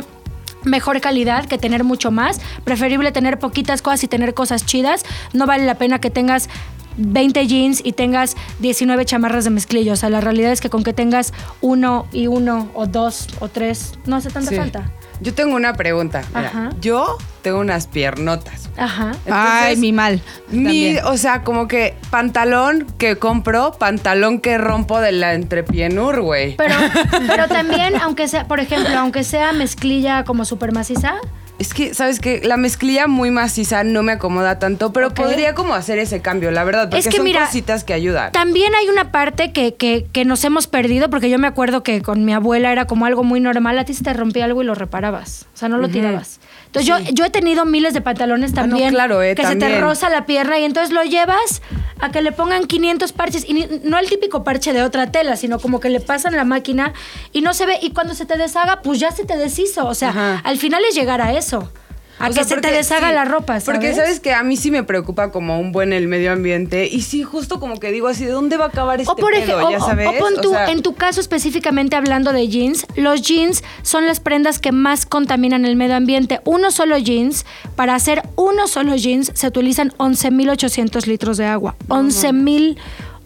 [0.66, 2.42] mejor calidad que tener mucho más.
[2.64, 5.06] Preferible tener poquitas cosas y tener cosas chidas.
[5.34, 6.50] No vale la pena que tengas
[6.98, 9.94] 20 jeans y tengas 19 chamarras de mezclilla.
[9.94, 13.48] O sea, la realidad es que con que tengas uno y uno o dos o
[13.50, 14.56] tres, no hace tanta Sí.
[14.58, 14.92] falta.
[15.22, 16.24] Yo tengo una pregunta.
[16.36, 16.70] Mira, Ajá.
[16.82, 18.70] yo tengo unas piernotas.
[18.76, 19.12] Ajá.
[19.12, 20.22] Ay, Entonces, mi mal.
[20.50, 26.58] Mi, o sea, como que pantalón que compro, pantalón que rompo de la entrepienur, güey.
[26.58, 26.76] Pero,
[27.28, 31.16] pero también, aunque sea, por ejemplo, aunque sea mezclilla como súper maciza,
[31.58, 32.42] Es que, ¿sabes qué?
[32.44, 36.64] La mezclilla muy maciza no me acomoda tanto, pero podría como hacer ese cambio, la
[36.66, 38.32] verdad, porque Es que son mira, cositas que ayudan.
[38.34, 42.02] También hay una parte que, que, que nos hemos perdido, porque yo me acuerdo que
[42.02, 43.80] con mi abuela era como algo muy normal.
[43.80, 45.46] A ti se te rompía algo y lo reparabas.
[45.54, 46.40] O sea, no lo tirabas.
[46.80, 49.54] Entonces yo, yo he tenido miles de pantalones Ah, no, también claro, eh, que se
[49.54, 49.82] te también.
[49.82, 51.62] roza la pierna y entonces lo llevas
[52.00, 53.48] a que le pongan 500 parches.
[53.48, 56.44] Y ni- no el típico parche de otra tela, sino como que le pasan la
[56.44, 56.94] máquina
[57.32, 57.80] y no se ve.
[57.82, 59.88] Y cuando se te deshaga, pues ya se te deshizo.
[59.88, 60.42] O sea, Ajá.
[60.44, 61.72] al final es llegar a eso.
[62.18, 63.66] A O que sea, se te deshaga sí, la ropa, ¿sabes?
[63.66, 67.02] Porque sabes que a mí sí me preocupa como un buen el medio ambiente y
[67.02, 69.44] sí justo como que digo así, ¿de dónde va a acabar este O por pedo?
[69.44, 70.08] ejemplo, ya o- sabes?
[70.08, 74.06] o pon O tú, sea, en tu caso específicamente hablando de jeans, los jeans son
[74.06, 76.40] las prendas que más contaminan el medio ambiente.
[76.46, 81.76] Uno solo jeans, para hacer uno solo jeans se utilizan 11.800 litros de agua.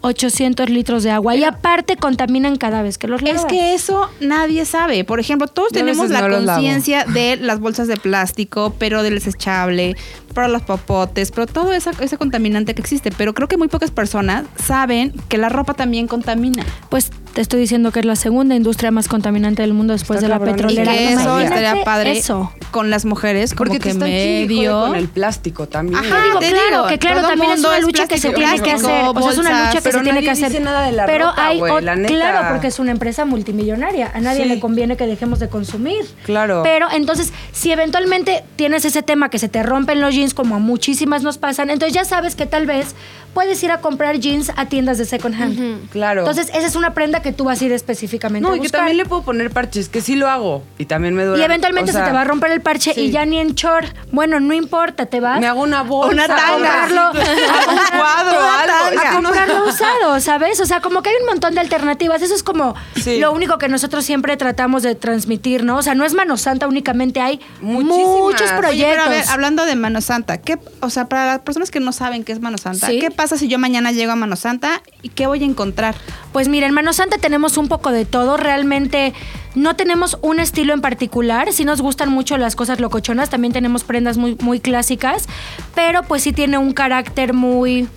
[0.02, 1.36] 11.800 litros de agua.
[1.36, 3.42] y aparte contaminan cada vez que los lavas.
[3.42, 5.04] Es que eso nadie sabe.
[5.04, 9.14] Por ejemplo, todos Yo tenemos la no conciencia de las bolsas de plástico, pero del
[9.14, 9.96] desechable,
[10.34, 13.10] para los popotes, pero todo esa, ese contaminante que existe.
[13.10, 16.64] Pero creo que muy pocas personas saben que la ropa también contamina.
[16.88, 17.10] Pues
[17.40, 20.28] te estoy diciendo que es la segunda industria más contaminante del mundo después Está de
[20.28, 20.92] la cabrón, Y petrolera.
[20.92, 22.52] que eso Imagínate estaría padre Eso.
[22.70, 24.78] con las mujeres, como porque que medio...
[24.88, 26.04] con el plástico también.
[26.04, 28.34] Ajá, digo, te claro, digo, que claro, también es una es lucha que se plástico,
[28.34, 29.04] tiene que hacer.
[29.08, 30.48] O sea, es una lucha que se tiene que hacer.
[30.50, 32.14] dice nada de la pero ropa, hay, la neta.
[32.14, 34.10] claro, porque es una empresa multimillonaria.
[34.12, 34.48] A nadie Sí.
[34.50, 36.04] le conviene que dejemos de consumir.
[36.24, 36.60] Claro.
[36.62, 40.58] Pero entonces, si eventualmente tienes ese tema que se te rompen los jeans, como a
[40.58, 42.94] muchísimas nos pasan, entonces ya sabes que tal vez
[43.34, 45.88] puedes ir a comprar jeans a tiendas de second hand.
[45.90, 46.20] Claro.
[46.22, 48.64] Entonces, esa es una prenda que tú vas a ir específicamente no, a y que
[48.64, 48.80] buscar.
[48.80, 51.42] también le puedo poner parches, que sí lo hago y también me duele.
[51.42, 53.00] Y eventualmente se te va a romper el parche sí.
[53.02, 53.86] y ya ni en short.
[54.12, 55.40] Bueno, no importa, te vas.
[55.40, 56.12] Me hago una bolsa.
[56.12, 56.84] Una tanga.
[56.84, 59.00] a un cuadro, algo.
[59.00, 60.60] A no- comprarlo usado, ¿sabes?
[60.60, 62.22] O sea, como que hay un montón de alternativas.
[62.22, 63.18] Eso es como Sí.
[63.18, 65.76] lo único que nosotros siempre tratamos de transmitir, ¿no?
[65.76, 67.96] O sea, no es Mano Santa únicamente, hay Muchísimas.
[68.18, 68.70] muchos Oye, proyectos.
[68.70, 71.80] Oye, pero a ver, hablando de Mano Santa, ¿qué, o sea, para las personas que
[71.80, 72.98] no saben qué es Mano Santa, Sí.
[72.98, 75.94] ¿qué pasa si yo mañana llego a Mano Santa y qué voy a encontrar?
[76.32, 78.38] Pues mira, en Mano Santa tenemos un poco de todo.
[78.38, 79.12] Realmente
[79.54, 81.52] no tenemos un estilo en particular.
[81.52, 83.28] Sí nos gustan mucho las cosas locochonas.
[83.28, 85.28] También tenemos prendas muy, muy clásicas.
[85.74, 87.88] Pero pues sí tiene un carácter muy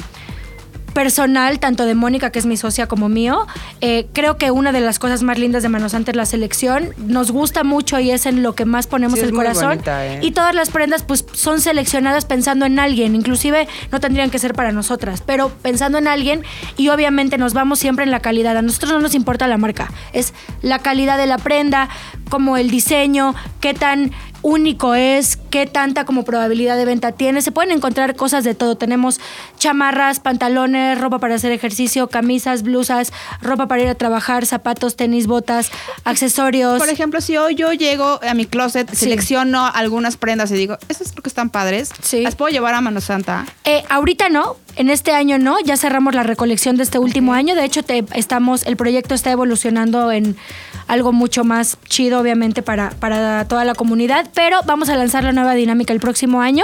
[0.93, 3.45] personal, tanto de Mónica, que es mi socia, como mío.
[3.81, 6.89] Eh, creo que una de las cosas más lindas de Mano Santa es la selección.
[6.97, 9.69] Nos gusta mucho y es en lo que más ponemos Sí, el corazón.
[9.69, 10.19] bonita, ¿eh?
[10.21, 14.53] Y todas las prendas pues son seleccionadas pensando en alguien, inclusive no tendrían que ser
[14.53, 16.43] para nosotras, pero pensando en alguien
[16.77, 18.55] y obviamente nos vamos siempre en la calidad.
[18.57, 21.89] A nosotros no nos importa la marca, es la calidad de la prenda,
[22.29, 24.11] como el diseño, qué tan
[24.43, 27.41] único es, qué tanta como probabilidad de venta tiene.
[27.41, 28.75] Se pueden encontrar cosas de todo.
[28.75, 29.19] Tenemos
[29.57, 35.25] chamarras, pantalones, ropa para hacer ejercicio, camisas, blusas, ropa para ir a trabajar, zapatos, tenis,
[35.27, 35.71] botas,
[36.03, 36.77] accesorios.
[36.79, 38.97] Por ejemplo, si hoy yo llego a mi closet, Sí.
[38.97, 42.21] selecciono algunas prendas y digo, esas creo que están padres, Sí.
[42.21, 43.45] las puedo llevar a Mano Santa.
[43.63, 47.55] Eh, ahorita no, en este año no, ya cerramos la recolección de este último año.
[47.55, 50.35] De hecho, te- estamos, el proyecto está evolucionando en
[50.87, 54.27] algo mucho más chido, obviamente, para, para toda la comunidad.
[54.33, 56.63] Pero vamos a lanzar la nueva dinámica el próximo año.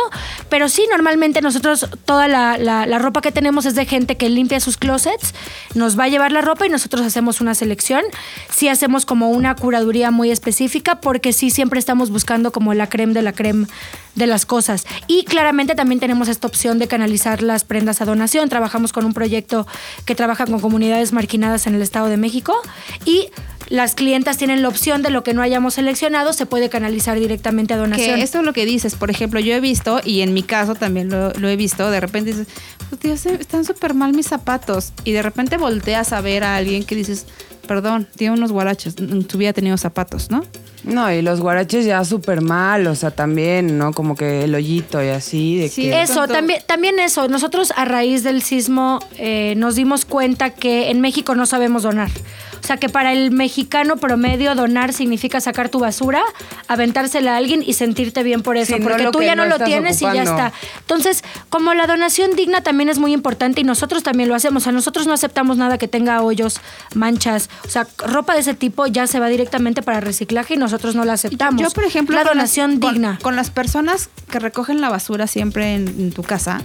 [0.49, 4.29] Pero sí, normalmente nosotros, toda la, la- la ropa que tenemos es de gente que
[4.29, 5.33] limpia sus closets,
[5.75, 8.03] nos va a llevar la ropa y nosotros hacemos una selección.
[8.51, 13.13] Sí hacemos como una curaduría muy específica porque sí siempre estamos buscando como la creme
[13.13, 13.67] de la creme
[14.15, 14.85] de las cosas.
[15.07, 18.49] Y claramente también tenemos esta opción de canalizar las prendas a donación.
[18.49, 19.67] Trabajamos con un proyecto
[20.05, 22.53] que trabaja con comunidades marginadas en el Estado de México
[23.05, 23.29] y
[23.69, 27.73] las clientas tienen la opción de lo que no hayamos seleccionado se puede canalizar directamente
[27.73, 28.15] a donación.
[28.15, 28.95] Que esto es lo que dices.
[28.95, 31.99] Por ejemplo, yo he visto, y en mi caso también lo, lo he visto, de
[31.99, 32.47] repente dices,
[32.89, 34.91] pues Dios, eh, están súper mal mis zapatos.
[35.03, 37.27] Y de repente volteas a ver a alguien que dices,
[37.67, 40.43] perdón, tiene unos guaraches, en tu vida ha tenido zapatos, ¿no?
[40.83, 43.91] No, y los guaraches ya súper mal, o sea, también, ¿no?
[43.93, 45.57] Como que el hoyito y así.
[45.59, 47.27] De Sí, que- es- Eso, también, también eso.
[47.27, 52.09] Nosotros a raíz del sismo eh, nos dimos cuenta que en México no sabemos donar.
[52.69, 56.21] O sea, que para el mexicano promedio donar significa sacar tu basura,
[56.67, 58.75] aventársela a alguien y sentirte bien por eso.
[58.75, 60.53] Sí, porque tú ya no, no lo tienes y ya está.
[60.81, 64.61] Entonces, como la donación digna también es muy importante y nosotros también lo hacemos.
[64.61, 66.61] O sea, nosotros no aceptamos nada que tenga hoyos,
[66.93, 67.49] manchas.
[67.65, 71.05] O sea, ropa de ese tipo ya se va directamente para reciclaje y nosotros no
[71.05, 71.59] la aceptamos.
[71.59, 73.17] Yo, por ejemplo, la con las- donación con- digna.
[73.19, 76.61] Con, las personas que recogen la basura siempre en, en tu casa,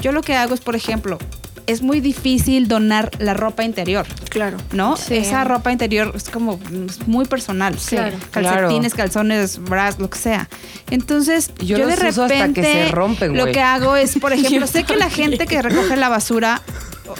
[0.00, 1.18] yo lo que hago es, por ejemplo,
[1.66, 4.06] es muy difícil donar la ropa interior.
[4.28, 4.56] Claro.
[4.72, 4.96] ¿No?
[4.96, 5.16] Sí.
[5.16, 7.76] Esa ropa interior es como es muy personal.
[7.88, 8.16] Claro.
[8.30, 10.48] Calcetines, calzones, bras, lo que sea.
[10.90, 14.32] Entonces, Yo yo, de uso hasta repente que se rompen, lo que hago es, por
[14.34, 16.62] ejemplo, sé que la gente que recoge la basura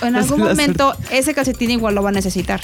[0.03, 2.61] en algún momento ese calcetín igual lo va a necesitar.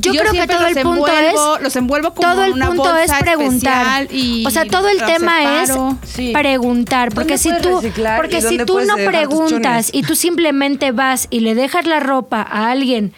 [0.00, 2.96] Yo, creo que todo el punto envuelvo- es los envuelvo como todo el una punto
[2.96, 4.08] es preguntar.
[4.12, 5.98] y o sea, todo el tema separo.
[6.02, 6.32] es Sí.
[6.32, 7.80] preguntar, porque ¿Dónde si tú
[8.16, 12.70] porque si tú no preguntas y tú simplemente vas y le dejas la ropa a
[12.70, 13.12] alguien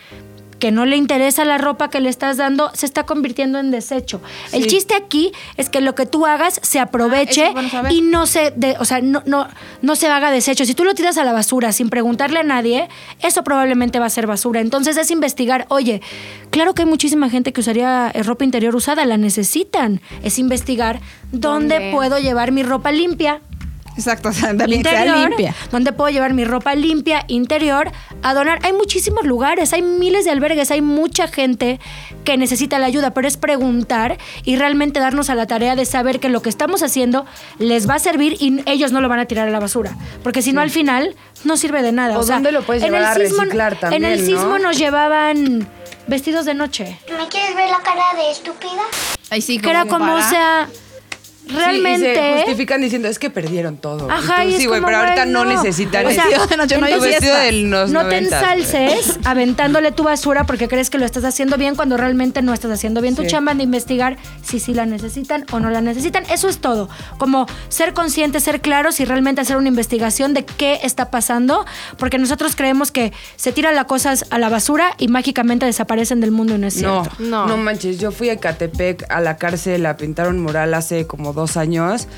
[0.59, 4.21] que no le interesa la ropa que le estás dando, se está convirtiendo en desecho.
[4.53, 7.93] El chiste aquí es que lo que tú hagas se aproveche Ah, bueno saber.
[7.93, 9.47] y no se, de- o sea, no, no,
[9.83, 10.65] no se haga desecho.
[10.65, 12.89] Si tú lo tiras a la basura sin preguntarle a nadie,
[13.23, 14.61] eso probablemente va a ser basura.
[14.61, 16.03] Entonces es investigar, oye,
[16.51, 20.01] claro que hay muchísima gente que usaría eh, ropa interior usada, la necesitan.
[20.23, 21.01] Es investigar
[21.33, 21.93] dónde, ¿Dónde?
[21.93, 23.41] puedo llevar mi ropa limpia.
[23.99, 25.55] Exacto, o sea, también que sea Interior, limpia.
[25.73, 27.91] donde puedo llevar mi ropa limpia interior
[28.23, 28.61] a donar.
[28.63, 31.81] Hay muchísimos lugares, hay miles de albergues, hay mucha gente
[32.25, 36.21] que necesita la ayuda, pero es preguntar y realmente darnos a la tarea de saber
[36.21, 37.27] que lo que estamos haciendo
[37.59, 40.43] les va a servir y ellos no lo van a tirar a la basura, porque
[40.43, 42.19] si no al final no sirve de nada.
[42.19, 44.27] O dónde lo puedes en el llevar a sismo- reciclar también, En el ¿no?
[44.39, 45.69] sismo nos llevaban
[46.07, 48.83] vestidos de noche, ¿Me quieres ver la cara de estúpida?
[49.31, 50.69] Ahí sí, que era como, o para-
[51.49, 52.11] sea, Sí, realmente...
[52.13, 54.11] y se justifican diciendo, es que perdieron todo.
[54.11, 55.51] Ajá, Y tú, sí, güey, pero ahorita no, no.
[55.53, 56.57] necesitan O sea, eso.
[56.57, 57.39] no, yo no Tu hice vestido fiesta.
[57.43, 61.57] de los no te 90s, ensalces aventándole tu basura porque crees que lo estás haciendo
[61.57, 65.45] bien cuando realmente no estás haciendo bien tu chamba de investigar si sí la necesitan
[65.53, 66.25] o no la necesitan.
[66.31, 66.89] Eso es todo.
[67.19, 71.65] Como ser conscientes, ser claros y realmente hacer una investigación de qué está pasando,
[71.99, 76.31] porque nosotros creemos que se tiran las cosas a la basura y mágicamente desaparecen del
[76.31, 77.23] mundo y no es No, cierto.
[77.23, 77.57] no, No.
[77.57, 77.99] manches.
[77.99, 82.09] Yo fui a Catepec a la cárcel a pintar un mural hace como dos años.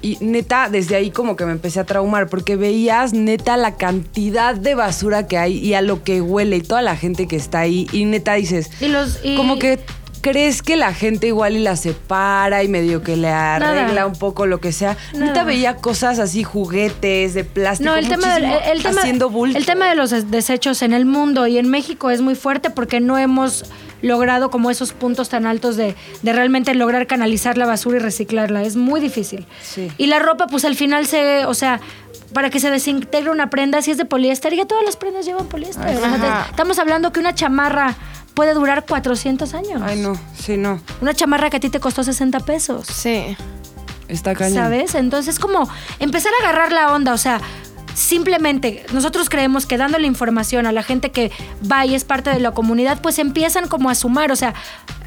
[0.00, 4.54] Y neta, desde ahí como que me empecé a traumar porque veías neta la cantidad
[4.54, 7.60] de basura que hay y a lo que huele y toda la gente que está
[7.60, 7.88] ahí.
[7.92, 9.80] Y neta dices, Y los y- como que
[10.20, 14.06] crees que la gente igual y la separa y medio que le arregla Nada.
[14.06, 14.96] un poco lo que sea.
[15.14, 17.90] Neta veía cosas así, juguetes de plástico.
[17.90, 19.56] No, el tema, del- muchísimo, el, tema, haciendo bulto.
[19.58, 22.70] el tema de los des- desechos en el mundo y en México es muy fuerte
[22.70, 23.64] porque no hemos
[24.02, 28.62] logrado como esos puntos tan altos de, de realmente lograr canalizar la basura y reciclarla.
[28.62, 29.46] Es muy difícil.
[29.62, 29.90] Sí.
[29.98, 31.80] Y la ropa, pues al final se, o sea,
[32.32, 35.46] para que se desintegre una prenda, si es de poliéster, ya todas las prendas llevan
[35.46, 35.96] poliéster.
[35.96, 37.94] O sea, estamos hablando que una chamarra
[38.34, 39.82] puede durar 400 años.
[39.84, 40.80] Ay, no, sí, no.
[41.00, 42.86] Una chamarra que a ti te costó 60 pesos.
[42.86, 43.36] Sí.
[44.06, 44.54] Está cañón.
[44.54, 44.94] ¿Sabes?
[44.94, 47.40] Entonces, como empezar a agarrar la onda, o sea,
[47.98, 51.30] simplemente nosotros creemos que dando la información a la gente que
[51.70, 54.54] va y es parte de la comunidad, pues empiezan como a sumar, o sea,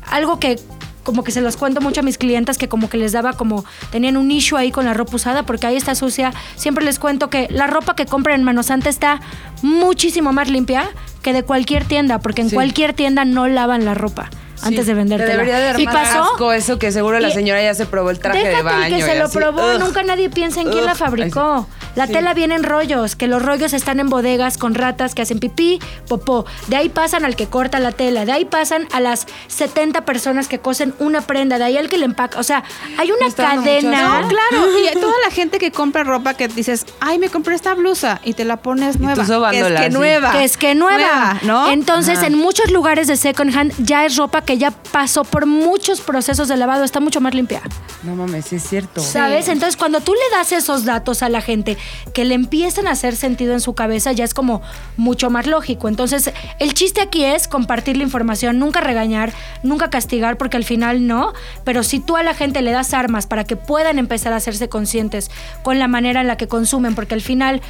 [0.09, 0.59] algo que
[1.03, 3.65] como que se los cuento mucho a mis clientes que como que les daba como
[3.91, 6.31] tenían un issue ahí con la ropa usada porque ahí está sucia.
[6.55, 9.19] Siempre les cuento que la ropa que compran en Mano Santa está
[9.63, 10.87] muchísimo más limpia
[11.23, 12.55] que de cualquier tienda, porque en Sí.
[12.55, 14.29] cualquier tienda no lavan la ropa
[14.63, 17.85] antes de debería de y pasó asco eso que seguro la y- señora ya se
[17.85, 18.95] probó el traje Déjate de baño.
[18.95, 19.37] el que se lo así.
[19.37, 19.79] probó, Ugh.
[19.79, 21.67] nunca nadie piensa en quién la fabricó.
[21.95, 25.39] La tela viene en rollos, que los rollos están en bodegas con ratas que hacen
[25.39, 26.45] pipí, popó.
[26.67, 30.47] De ahí pasan al que corta la tela, de ahí pasan a las 70 personas
[30.47, 32.39] que cosen una prenda, de ahí al que le empaca.
[32.39, 32.63] O sea,
[32.97, 34.21] hay una cadena.
[34.21, 34.67] No, claro.
[34.79, 38.33] Y toda la gente que compra ropa que dices, ay, me compré esta blusa y
[38.33, 39.51] te la pones nueva.
[39.51, 39.89] que es que sí.
[39.91, 40.31] nueva.
[40.31, 41.39] Que es que nueva.
[41.43, 41.71] ¿no?
[41.71, 42.27] Entonces, Ajá.
[42.27, 46.47] en muchos lugares de second hand ya es ropa que ya pasó por muchos procesos
[46.47, 47.61] de lavado, está mucho más limpia.
[48.03, 49.01] No mames, sí es cierto.
[49.01, 49.47] ¿Sabes?
[49.47, 51.77] Entonces, cuando tú le das esos datos a la gente
[52.13, 54.61] que le empiezan a hacer sentido en su cabeza, ya es como
[54.97, 55.87] mucho más lógico.
[55.87, 59.33] Entonces, el chiste aquí es compartir la información, nunca regañar,
[59.63, 61.33] nunca castigar, porque al final no.
[61.63, 64.69] Pero si tú a la gente le das armas para que puedan empezar a hacerse
[64.69, 65.29] conscientes
[65.63, 67.61] con la manera en la que consumen, porque al final,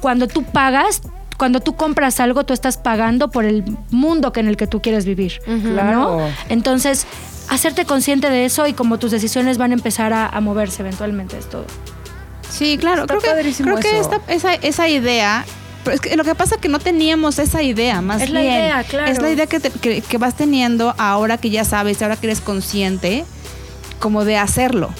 [0.00, 1.02] cuando tú pagas,
[1.40, 4.80] cuando tú compras algo, tú estás pagando por el mundo que en el que tú
[4.82, 5.40] quieres vivir.
[5.46, 5.72] ¿no?
[5.72, 6.28] Claro.
[6.50, 7.06] Entonces,
[7.48, 11.38] hacerte consciente de eso y como tus decisiones van a empezar a, a moverse eventualmente,
[11.38, 11.64] es todo.
[12.50, 13.02] Sí, claro.
[13.02, 15.46] Está creo que, creo que esta- esa, esa idea.
[15.82, 18.40] Pero es que lo que pasa es que no teníamos esa idea, más Es la
[18.42, 18.52] bien.
[18.52, 19.10] idea, claro.
[19.10, 22.26] Es la idea que, te- que- que vas teniendo ahora que ya sabes, ahora que
[22.26, 23.24] eres consciente,
[23.98, 24.90] como de hacerlo.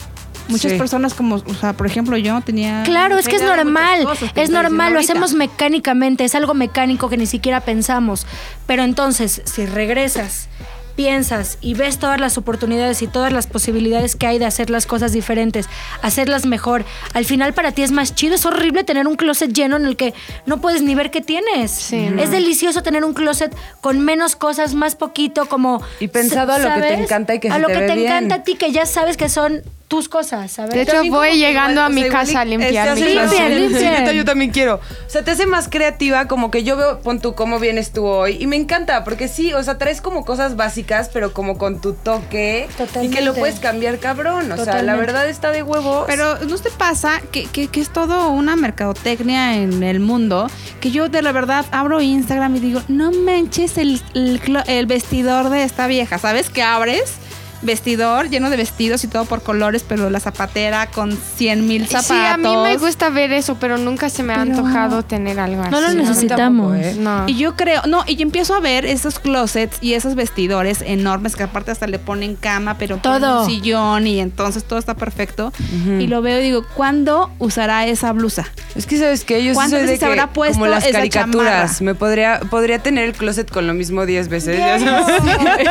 [0.51, 0.79] Muchas Sí.
[0.79, 2.83] personas como, o sea, por ejemplo, yo tenía...
[2.85, 5.13] Claro, es que es normal, es normal, lo ahorita.
[5.13, 8.27] hacemos mecánicamente, es algo mecánico que ni siquiera pensamos.
[8.67, 10.49] Pero entonces, si regresas,
[10.97, 14.85] piensas y ves todas las oportunidades y todas las posibilidades que hay de hacer las
[14.85, 15.67] cosas diferentes,
[16.03, 16.85] hacerlas mejor,
[17.15, 19.97] al final para ti es más chido, es horrible tener un closet lleno en el
[19.97, 20.13] que
[20.45, 21.71] no puedes ni ver qué tienes.
[21.71, 25.81] Sí, es delicioso tener un closet con menos cosas, más poquito, como...
[26.01, 27.87] Y pensado a lo que te encanta y que A se lo te que ve
[27.87, 28.07] te bien.
[28.07, 30.73] encanta a ti, que ya sabes que son tus cosas, ¿sabes?
[30.73, 32.97] De hecho, También voy llegando igual, a mi o sea, igual casa a y- limpiar
[32.97, 34.77] mi haces Limpia, yo también quiero.
[34.77, 38.07] O sea, te hace más creativa, como que yo veo, pon tú cómo vienes tú
[38.07, 38.37] hoy.
[38.41, 41.95] Y me encanta, porque sí, o sea, traes como cosas básicas, pero como con tu
[41.95, 42.69] toque.
[42.71, 43.21] Y que Totalmente.
[43.23, 44.53] lo puedes cambiar cabrón.
[44.53, 45.01] O sea, la Totalmente.
[45.07, 46.05] verdad está de huevos.
[46.07, 50.49] Pero ¿no te pasa que, que- que es todo una mercadotecnia en el mundo?
[50.81, 54.87] Que yo de la verdad abro Instagram y digo, no manches el, el clo- el
[54.87, 56.19] vestidor de esta vieja.
[56.19, 56.49] ¿Sabes?
[56.49, 57.15] Que abres
[57.63, 62.07] vestidor lleno de vestidos y todo por colores, pero la zapatera con 100 mil zapatos.
[62.07, 65.39] Sí, a mí me gusta ver eso, pero nunca se me ha Pero- antojado tener
[65.41, 65.71] algo así.
[65.71, 66.73] No lo necesitamos.
[66.73, 66.97] tampoco, ¿eh?
[66.99, 67.29] No.
[67.29, 71.37] Y yo creo, no, y yo empiezo a ver esos closets y esos vestidores enormes
[71.37, 73.41] que aparte hasta le ponen cama, pero ponen Todo.
[73.45, 75.53] un sillón y entonces todo está perfecto.
[75.99, 78.47] Y lo veo y digo, ¿cuándo usará esa blusa?
[78.75, 80.99] Es que sabes que yo ¿Cuántas soy de veces que, habrá puesto como las esa
[80.99, 81.85] caricaturas, chamarra?
[81.85, 84.57] me podría podría tener el closet con lo mismo 10 veces.
[84.59, 85.05] ya Diario.
[85.07, 85.21] sabes.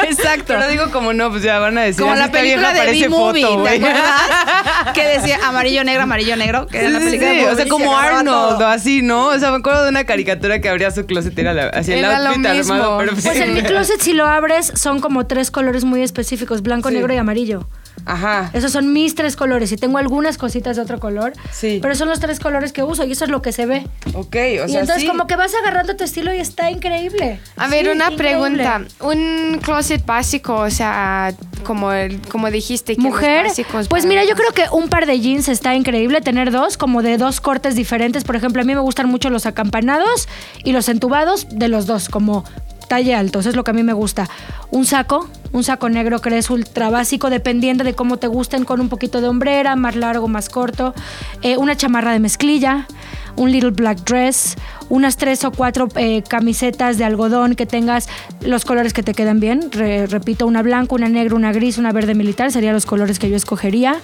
[0.17, 0.45] Exacto.
[0.47, 3.03] Pero digo como no, pues ya van a decir, Como "Así la película de parece
[3.03, 3.75] B-Movie, foto, ¿te güey".
[3.77, 4.21] acuerdas?
[4.93, 6.67] que decía amarillo, negro, amarillo, negro.
[6.67, 9.01] Que era la Sí, sí, película sí, de o sea, como se Arnold o así,
[9.01, 9.27] ¿no?
[9.27, 11.91] O sea, me acuerdo de una caricatura que abría su closet y era la, así
[11.93, 12.73] el Era lo outfit mismo.
[12.73, 13.23] armado perfecto.
[13.29, 16.95] Pues en mi closet, si lo abres, son como tres colores muy específicos: blanco, Sí.
[16.95, 17.67] negro y amarillo.
[18.05, 18.49] Ajá.
[18.53, 19.71] Esos son mis tres colores.
[19.71, 21.33] Y tengo algunas cositas de otro color.
[21.51, 21.79] Sí.
[21.81, 23.85] Pero son los tres colores que uso y eso es lo que se ve.
[24.13, 25.07] Ok, o y sea, entonces, sí.
[25.07, 27.39] como que vas agarrando tu estilo y está increíble.
[27.57, 28.63] A ver, Sí, una increíble.
[28.63, 28.81] pregunta.
[29.01, 34.35] Un closet básico, o sea, como, el- como dijiste que Mujer, básicos pues mira, yo
[34.35, 38.23] creo que un par de jeans está increíble, tener dos, como de dos cortes diferentes.
[38.23, 40.27] Por ejemplo, a mí me gustan mucho los acampanados
[40.63, 42.43] y los entubados de los dos, como
[42.89, 44.27] talla alto, eso es lo que a mí me gusta.
[44.71, 48.81] Un saco, un saco negro que es ultra básico, dependiendo de cómo te gusten, con
[48.81, 50.93] un poquito de hombrera, más largo, más corto.
[51.41, 52.87] Eh, una chamarra de mezclilla,
[53.35, 54.55] un little black dress,
[54.89, 58.09] unas tres o cuatro eh, camisetas de algodón que tengas
[58.41, 59.71] los colores que te quedan bien.
[59.71, 63.29] Re- repito, una blanca, una negra, una gris, una verde militar, serían los colores que
[63.29, 63.97] yo escogería.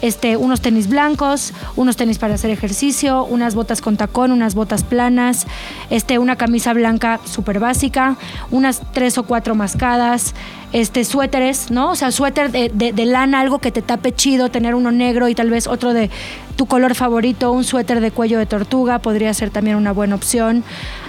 [0.00, 4.82] Este, unos tenis blancos, unos tenis para hacer ejercicio, unas botas con tacón, unas botas
[4.82, 5.46] planas,
[5.90, 8.16] este, una camisa blanca súper básica,
[8.50, 10.34] unas tres o cuatro mascadas,
[10.72, 11.90] este, suéteres, ¿no?
[11.90, 15.28] O sea, suéter de, de- de lana, algo que te tape chido, tener uno negro
[15.28, 16.10] y tal vez otro de
[16.56, 20.64] tu color favorito, un suéter de cuello de tortuga, podría ser también una buena opción.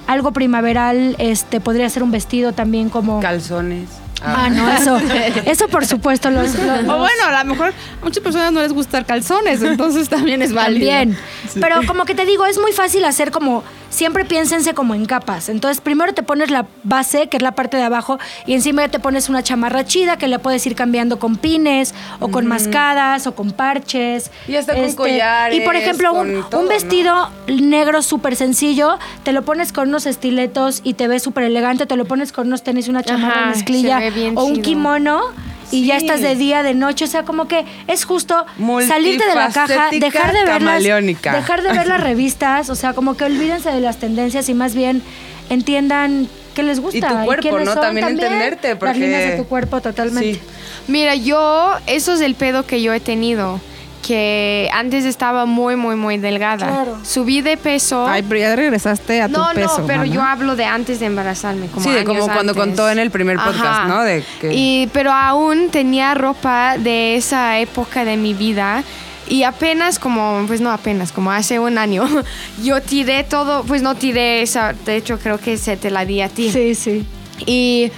[0.07, 3.19] Algo primaveral, este, podría ser un vestido también como...
[3.19, 3.89] Calzones.
[4.25, 4.97] Ah, no, eso,
[5.45, 6.29] eso por supuesto.
[6.29, 7.69] Los, los- O bueno, a lo mejor
[8.01, 10.89] a muchas personas no les gustan calzones, entonces también es válido.
[10.89, 11.17] También.
[11.59, 13.63] Pero como que te digo, es muy fácil hacer como,
[13.93, 15.49] siempre piénsense como en capas.
[15.49, 18.89] Entonces primero te pones la base, que es la parte de abajo, y encima ya
[18.89, 23.27] te pones una chamarra chida que le puedes ir cambiando con pines, o con mascadas,
[23.27, 24.31] o con parches.
[24.47, 26.71] Este, Y hasta con collares, Y por ejemplo, un, con todo, un ¿no?
[26.73, 31.85] vestido negro súper sencillo, te lo pones con unos estiletos y te ves súper elegante,
[31.85, 33.99] te lo pones con unos tenis, una chamarra Ajá, mezclilla,
[34.35, 34.63] o un chido.
[34.63, 35.21] kimono.
[35.71, 38.45] Y ya estás de día, de noche, o sea, como que es justo
[38.87, 42.93] salirte de la caja, dejar de ver las, dejar de ver las revistas, o sea,
[42.93, 45.01] como que olvídense de las tendencias y más bien
[45.49, 46.97] entiendan qué les gusta.
[46.97, 47.73] Y tu cuerpo, ¿no?
[47.73, 50.35] son También entenderte, Las líneas porque- de tu cuerpo, totalmente.
[50.35, 50.41] Sí.
[50.87, 53.59] Mira, yo, eso es el pedo que yo he tenido.
[54.05, 56.67] Que antes estaba muy, muy, muy delgada.
[56.67, 56.99] Claro.
[57.03, 58.05] Subí de peso.
[58.07, 59.79] Ay, pero ya regresaste a tu no, peso.
[59.79, 60.13] no, pero mana.
[60.13, 61.67] yo hablo de antes de embarazarme.
[61.67, 62.55] Como Sí, de años como cuando antes.
[62.63, 64.03] contó en el primer podcast, ¿no?
[64.03, 68.83] De que- Y, pero aún tenía ropa de esa época de mi vida.
[69.27, 72.03] Y apenas como, pues no apenas, como hace un año,
[72.61, 76.19] yo tiré todo, pues no tiré esa, de hecho creo que se te la di
[76.21, 76.51] a ti.
[76.51, 77.05] Sí, sí.
[77.45, 77.89] Y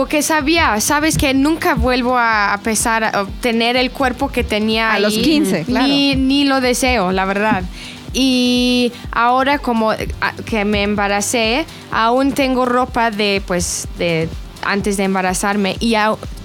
[0.00, 4.98] porque sabía, sabes que nunca vuelvo a, pesar, a tener el cuerpo que tenía A
[4.98, 5.20] los ahí.
[5.20, 5.88] 15, claro.
[5.88, 7.64] Ni, ni lo deseo, la verdad.
[8.14, 10.08] Y ahora como eh,
[10.46, 14.30] que me embaracé, aún tengo ropa de, pues, de
[14.62, 15.96] antes de embarazarme y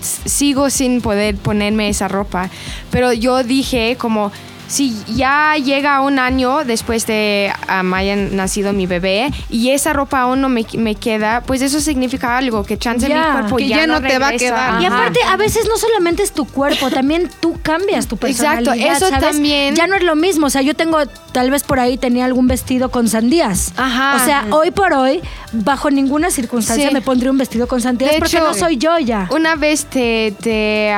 [0.01, 2.49] sigo sin poder ponerme esa ropa.
[2.91, 4.33] Pero yo dije como
[4.67, 10.21] si ya llega un año después de um, haya nacido mi bebé y esa ropa
[10.21, 13.77] aún no me, me queda, pues eso significa algo, que chance mi cuerpo que ya,
[13.77, 14.81] ya no te va a quedar.
[14.81, 18.97] Y aparte, a veces no solamente es tu cuerpo, también tú cambias tu Exacto, personalidad.
[18.97, 19.31] eso ¿sabes?
[19.31, 19.75] también.
[19.75, 20.47] Ya no es lo mismo.
[20.47, 20.97] O sea, yo tengo,
[21.31, 23.73] tal vez por ahí tenía algún vestido con sandías.
[23.77, 24.15] Ajá.
[24.15, 26.93] O sea, hoy por hoy, bajo ninguna circunstancia Sí.
[26.93, 29.27] me pondría un vestido con sandías De porque hecho, no soy yo ya.
[29.31, 30.91] Una vez te, te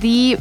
[0.00, 0.36] di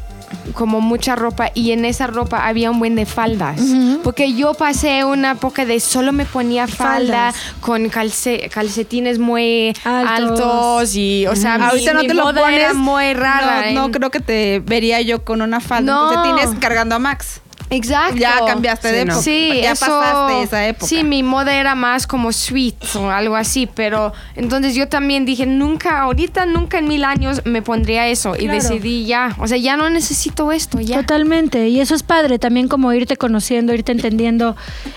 [0.53, 3.59] como mucha ropa y en esa ropa había un buen de faldas.
[4.03, 7.36] Porque yo pasé una época de solo me ponía falda Faldas.
[7.61, 10.39] con calce- calcetines muy Altos.
[10.39, 12.73] altos, y, o sea, Ahorita no te lo pones.
[12.75, 13.71] muy rara.
[13.71, 15.91] No, no en- creo que te vería yo con una falda.
[15.91, 16.11] No.
[16.13, 16.23] No.
[16.23, 17.41] tienes cargando a Max.
[17.70, 18.15] Exacto.
[18.18, 19.11] Ya cambiaste de Sí, no.
[19.13, 19.24] época.
[19.24, 20.86] Sí, ya eso- pasaste esa época.
[20.88, 25.45] Sí, mi moda era más como sweet o algo así, pero entonces yo también dije,
[25.45, 29.76] nunca, ahorita, nunca en mil años me pondría eso y decidí ya, o sea, ya
[29.76, 30.97] no necesito esto, ya.
[31.01, 34.55] Totalmente, y eso es padre también como irte conociendo, irte entendiendo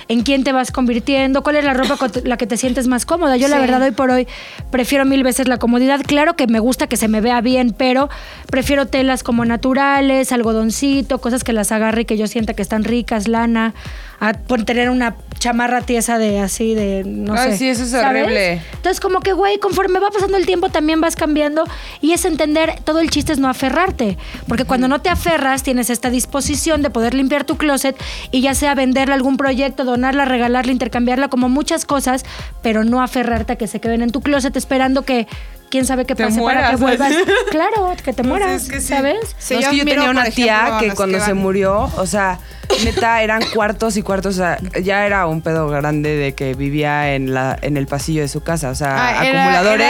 [0.08, 3.04] en quién te vas convirtiendo, cuál es la ropa con la que te sientes más
[3.04, 3.36] cómoda.
[3.36, 4.28] Yo la verdad hoy por hoy
[4.70, 6.00] prefiero mil veces la comodidad.
[6.06, 8.08] Claro que me gusta que se me vea bien, pero
[8.48, 12.84] prefiero telas como naturales, algodoncito, cosas que las agarre y que yo sienta que están
[12.84, 13.74] ricas, lana,
[14.20, 17.56] a por tener una chamarra tiesa de así de no Ay, sé.
[17.58, 18.22] sí, eso es ¿sabes?
[18.22, 18.60] horrible.
[18.74, 21.64] Entonces, como que, güey, conforme va pasando el tiempo también vas cambiando
[22.02, 25.88] y es entender, todo el chiste es no aferrarte, porque cuando no te aferras tienes
[25.88, 27.96] esta disposición de poder limpiar tu closet
[28.30, 32.24] y ya sea venderla a algún proyecto, donarla, regalarla, intercambiarla, como muchas cosas,
[32.62, 35.26] pero no aferrarte a que se queden en tu closet esperando que
[35.70, 37.12] quién sabe qué Te pase para que vuelvas.
[37.50, 38.88] claro, que te mueras, es que sí.
[38.88, 39.16] ¿sabes?
[39.38, 42.06] Sí, no, es yo que yo tenía una tía que cuando que se murió, o
[42.06, 42.38] sea,
[42.84, 47.14] neta eran cuartos y cuartos, o sea, ya era un pedo grande de que vivía
[47.14, 49.86] en la en el pasillo de su casa, o sea, Ah, era- acumuladores.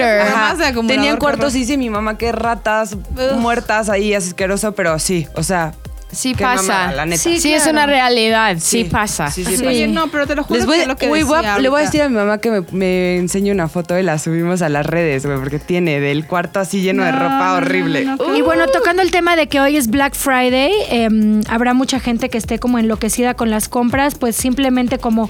[0.00, 0.22] era.
[0.22, 0.50] Ajá.
[0.68, 2.96] Acumulador, Tenían qué cuartos y dice mi mamá que ratas
[3.38, 5.72] muertas ahí, asqueroso, pero sí, o sea,
[6.16, 6.62] Sí qué pasa.
[6.62, 7.22] mamada, la neta.
[7.22, 7.78] Sí, Sí, es claro.
[7.78, 9.30] una realidad, sí, pasa.
[9.30, 9.66] Sí, sí.
[9.66, 11.42] Oye, no, pero te lo juro Les voy, que es lo que güey, voy a-
[11.42, 11.90] decía le voy a ahorita.
[11.92, 14.86] decir a mi mamá que me, me enseñe una foto y la subimos a las
[14.86, 18.04] redes, güey, porque tiene del cuarto así lleno de No, ropa no, no, horrible.
[18.04, 21.08] no, no, Y bueno, tocando el tema de que hoy es Black Friday, eh,
[21.48, 25.28] habrá mucha gente que esté como enloquecida con las compras, pues simplemente como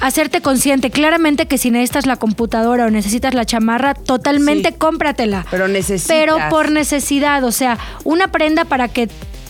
[0.00, 0.90] hacerte consciente.
[0.90, 4.74] Claramente que si necesitas la computadora o necesitas la chamarra, totalmente Sí.
[4.76, 5.46] cómpratela.
[5.50, 6.08] Pero necesitas.
[6.16, 9.08] Pero por necesidad, o sea, una prenda para que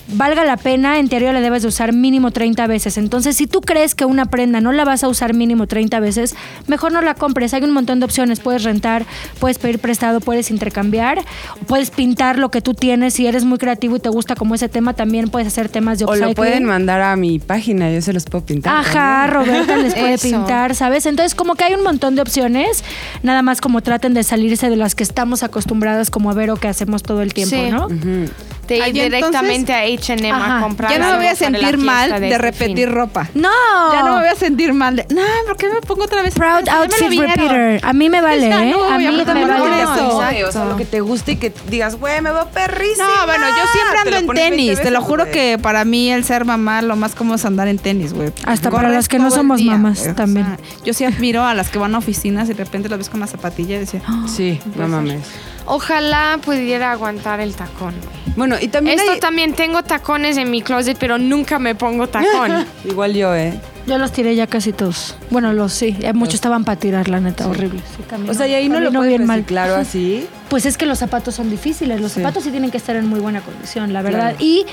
[0.09, 2.97] valga la pena, en teoría la debes de usar mínimo 30 veces.
[2.97, 6.35] Entonces, si tú crees que una prenda no la vas a usar mínimo 30 veces,
[6.67, 7.53] mejor no la compres.
[7.53, 8.39] Hay un montón de opciones.
[8.39, 9.05] Puedes rentar,
[9.39, 11.19] puedes pedir prestado, puedes intercambiar,
[11.67, 13.13] puedes pintar lo que tú tienes.
[13.15, 16.05] Si eres muy creativo y te gusta como ese tema, también puedes hacer temas de
[16.05, 16.29] O upcycling.
[16.29, 18.75] lo pueden mandar a mi página, yo se los puedo pintar.
[18.75, 19.33] Ajá, también.
[19.47, 21.05] Roberta les puede pintar, ¿sabes?
[21.05, 22.83] Entonces, como que hay un montón de opciones,
[23.23, 26.55] nada más como traten de salirse de las que estamos acostumbradas como a ver o
[26.55, 27.71] que hacemos todo el tiempo, Sí.
[27.71, 27.87] ¿no?
[27.87, 28.31] Ujú.
[28.67, 31.77] De ir Ay, y directamente a H&M a comprar Ya no me voy a sentir
[31.77, 32.91] mal de, este repetir fin.
[32.95, 33.29] ropa.
[33.33, 33.49] No.
[33.93, 35.05] Ya no me voy a sentir mal de.
[35.09, 36.33] No, ¿por qué me pongo otra vez?
[36.35, 37.79] Proud lo outfit repeater.
[37.83, 38.71] A mí me vale, ¿eh?
[38.71, 40.17] no, a mí me vale eso.
[40.47, 43.07] O sea, lo que te guste y que digas, güey, me veo perrísima.
[43.07, 44.81] No, bueno, yo siempre ando lo en pones 20 tenis.
[44.81, 47.77] Te lo juro que para mí el ser mamá lo más cómodo es andar en
[47.79, 48.31] tenis, güey.
[48.45, 50.05] Hasta para las que no somos día, mamás.
[50.07, 50.45] O también.
[50.45, 53.09] sea, yo sí admiro a las que van a oficinas y de repente las ves
[53.09, 54.25] con la zapatilla y decía, "Ah".
[54.27, 55.21] Sí, no mames.
[55.67, 57.93] Ojalá pudiera aguantar el tacón.
[58.35, 62.07] Bueno, y también Esto hay- también tengo tacones en mi closet, pero nunca me pongo
[62.07, 62.65] tacón.
[62.85, 63.53] Igual yo, ¿eh?
[63.85, 65.15] Yo los tiré ya casi todos.
[65.29, 65.97] Bueno, los sí.
[66.13, 67.79] Muchos estaban para tirar, la neta, horrible.
[67.95, 69.39] Sí, camino- O sea, y ahí no lo puedes bien mal.
[69.39, 70.27] reciclar o así.
[70.49, 71.99] Pues es que los zapatos son difíciles.
[72.01, 72.21] Los Sí.
[72.21, 74.19] zapatos sí tienen que estar en muy buena condición, la verdad.
[74.31, 74.37] Claro.
[74.39, 74.65] Y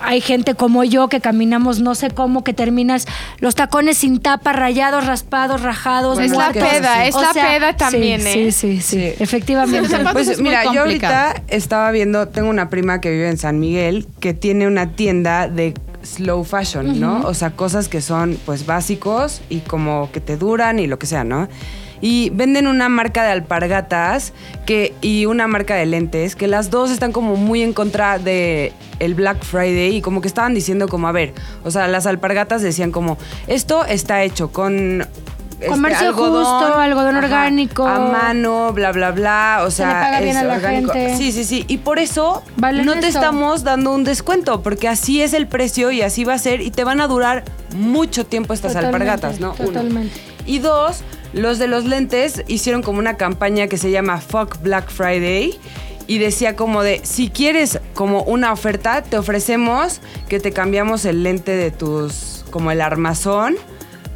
[0.00, 3.06] hay gente como yo que caminamos no sé cómo, que terminas
[3.40, 6.14] los tacones sin tapa, rayados, raspados, rajados.
[6.16, 8.52] Bueno, es la peda, es O la sea, peda también, sí, ¿eh?
[8.52, 9.88] Sí, sí, sí, efectivamente.
[9.88, 14.06] Sí, Pues mira, yo ahorita estaba viendo, tengo una prima que vive en San Miguel
[14.20, 17.22] que tiene una tienda de slow fashion, ¿no?
[17.22, 21.06] O sea, cosas que son pues básicos y como que te duran y lo que
[21.06, 21.48] sea, ¿no?
[22.00, 24.32] Y venden una marca de alpargatas
[24.66, 28.72] que, y una marca de lentes, que las dos están como muy en contra de
[28.98, 31.32] el Black Friday y como que estaban diciendo como, a ver,
[31.64, 35.06] o sea, las alpargatas decían como, esto está hecho con...
[35.54, 37.86] este, Comercio justo, algodón orgánico.
[37.86, 39.60] A mano, bla, bla, bla.
[39.64, 40.92] O Se le sea, paga bien es a la orgánico.
[40.92, 41.16] gente.
[41.16, 41.64] Sí, sí, sí.
[41.68, 46.02] Y por eso no te estamos dando un descuento, porque así es el precio y
[46.02, 47.44] así va a ser y te van a durar
[47.76, 49.54] mucho tiempo estas Totalmente, alpargatas, ¿no?
[49.58, 49.66] Uno.
[49.68, 50.20] Totalmente.
[50.46, 54.90] Y dos, los de los lentes hicieron como una campaña que se llama Fuck Black
[54.90, 55.58] Friday.
[56.06, 61.22] Y decía como de, si quieres como una oferta, te ofrecemos que te cambiamos el
[61.22, 63.56] lente de tus, como el armazón,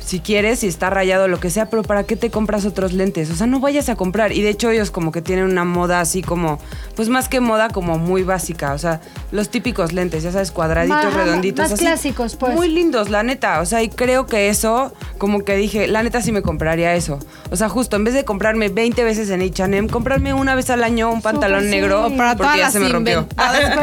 [0.05, 3.31] si quieres, si está rayado, lo que sea, pero ¿para qué te compras otros lentes?
[3.31, 4.33] O sea, no vayas a comprar.
[4.33, 6.59] Y de hecho ellos como que tienen una moda así como,
[6.97, 8.73] pues más que moda, como muy básica.
[8.73, 9.01] O sea,
[9.31, 11.65] los típicos lentes, ya sabes, cuadraditos, Más- redonditos.
[11.65, 11.85] más así.
[11.85, 12.55] clásicos, pues.
[12.55, 13.61] Muy lindos, la neta.
[13.61, 17.19] O sea, y creo que eso, como que dije, la neta sí me compraría eso.
[17.51, 20.83] O sea, justo, en vez de comprarme 20 veces en H&M, comprarme una vez al
[20.85, 21.69] año un pantalón sí.
[21.71, 23.27] negro para porque todas ya las se me rompió.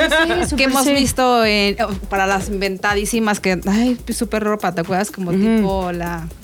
[0.09, 0.93] Sí, súper que hemos sí.
[0.93, 1.75] visto en-
[2.09, 6.38] para las inventadísimas que ay súper ropa te acuerdas como tipo la Yeah.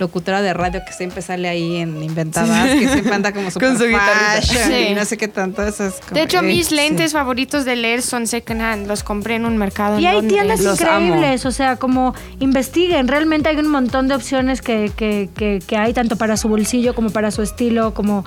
[0.00, 3.84] Locutora de radio que siempre sale ahí en inventadas que siempre anda como super su
[3.84, 4.40] guitarrita.
[4.42, 4.74] fashion Sí.
[4.90, 6.74] y no sé qué tanto eso es como- De hecho, eh, mis sí.
[6.74, 8.86] lentes favoritos de leer son second hand.
[8.88, 9.96] Los compré en un mercado.
[9.96, 10.32] en Y hay Londres.
[10.34, 15.28] tiendas Los increíbles, o sea, como investiguen, realmente hay un montón de opciones que, que,
[15.36, 18.24] que, que hay tanto para su bolsillo como para su estilo, como...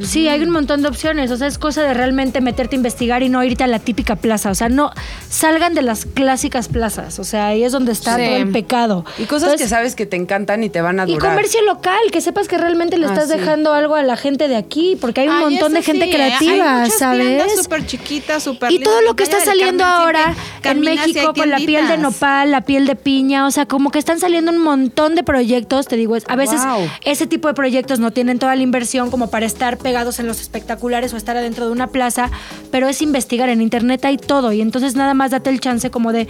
[0.00, 3.22] Sí, hay un montón de opciones, o sea, es cosa de realmente meterte a investigar
[3.22, 4.90] y no irte a la típica plaza, o sea, no
[5.28, 8.24] salgan de las clásicas plazas, o sea, ahí es donde está Sí.
[8.24, 9.04] todo el pecado.
[9.18, 11.32] Y cosas Entonces, que sabes que te encantan y te van a Y durar.
[11.32, 13.38] comercio local, que sepas que realmente le Ah, estás sí.
[13.38, 16.10] dejando algo a la gente de aquí, porque hay un Ay, montón de gente sí,
[16.10, 16.14] ¿eh?
[16.14, 17.62] creativa, hay muchas ¿sabes?
[17.62, 21.88] súper chiquitas, súper Y todo lo que está saliendo ahora en México con la piel
[21.88, 25.22] de nopal, la piel de piña, o sea, como que están saliendo un montón de
[25.22, 26.88] proyectos, te digo, a veces Wow.
[27.04, 30.40] ese tipo de proyectos no tienen toda la inversión como para estar pegados en los
[30.40, 32.30] espectaculares o estar adentro de una plaza,
[32.70, 36.12] pero es investigar en internet hay todo y entonces nada más date el chance como
[36.12, 36.26] de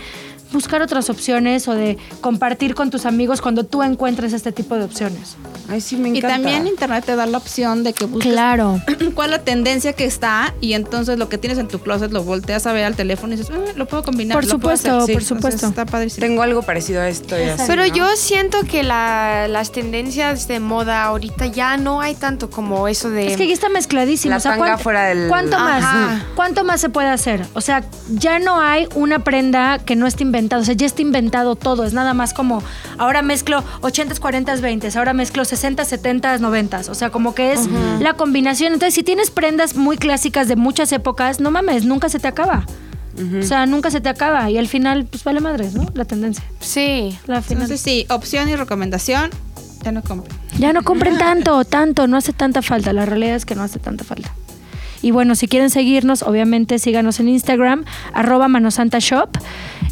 [0.55, 4.85] buscar otras opciones o de compartir con tus amigos cuando tú encuentres este tipo de
[4.85, 5.37] opciones.
[5.69, 6.37] Ay, sí, me y encanta.
[6.37, 8.81] también internet te da la opción de que busques Claro.
[9.15, 12.23] cuál es la tendencia que está y entonces lo que tienes en tu closet lo
[12.23, 14.35] volteas a ver al teléfono y dices, "Ah, lo puedo combinar.
[14.37, 15.15] Por lo puedo supuesto, hacer".
[15.15, 15.67] por Entonces, supuesto.
[15.69, 16.27] Está padrísimo.
[16.27, 17.39] Tengo algo parecido a esto.
[17.39, 17.95] y así, Pero ¿no?
[17.95, 23.11] yo siento que la- las tendencias de moda ahorita ya no hay tanto como eso
[23.11, 23.27] de...
[23.29, 24.31] Es que ya está mezcladísimo.
[24.31, 26.23] La o sea, tanga ¿cuánto, fuera del- ¿cuánto más?
[26.37, 27.45] ¿Cuánto más se puede hacer?
[27.55, 30.44] O sea, ya no hay una prenda que no esté inventada.
[30.53, 31.85] O sea, ya está inventado todo.
[31.85, 32.63] Es nada más como,
[32.99, 34.97] ahora mezclo 80s, 40s, 20s.
[34.97, 36.89] Ahora mezclo 60s, 70s, 90s.
[36.89, 37.69] O sea, como que es
[38.01, 38.73] la combinación.
[38.73, 42.67] Entonces, si tienes prendas muy clásicas de muchas épocas, no mames, nunca se te acaba.
[43.39, 44.51] O sea, nunca se te acaba.
[44.51, 45.87] Y al final, pues vale madres, ¿no?
[45.95, 46.45] La tendencia.
[46.61, 47.17] Sí.
[47.27, 47.63] La final.
[47.63, 49.31] Entonces sí, opción y recomendación,
[49.85, 50.37] ya no compren.
[50.59, 52.93] Ya no compren tanto, tanto, no hace tanta falta.
[52.93, 54.33] La realidad es que no hace tanta falta.
[55.05, 57.85] Y bueno, si quieren seguirnos, obviamente síganos en Instagram,
[58.15, 59.37] arroba manosantashop.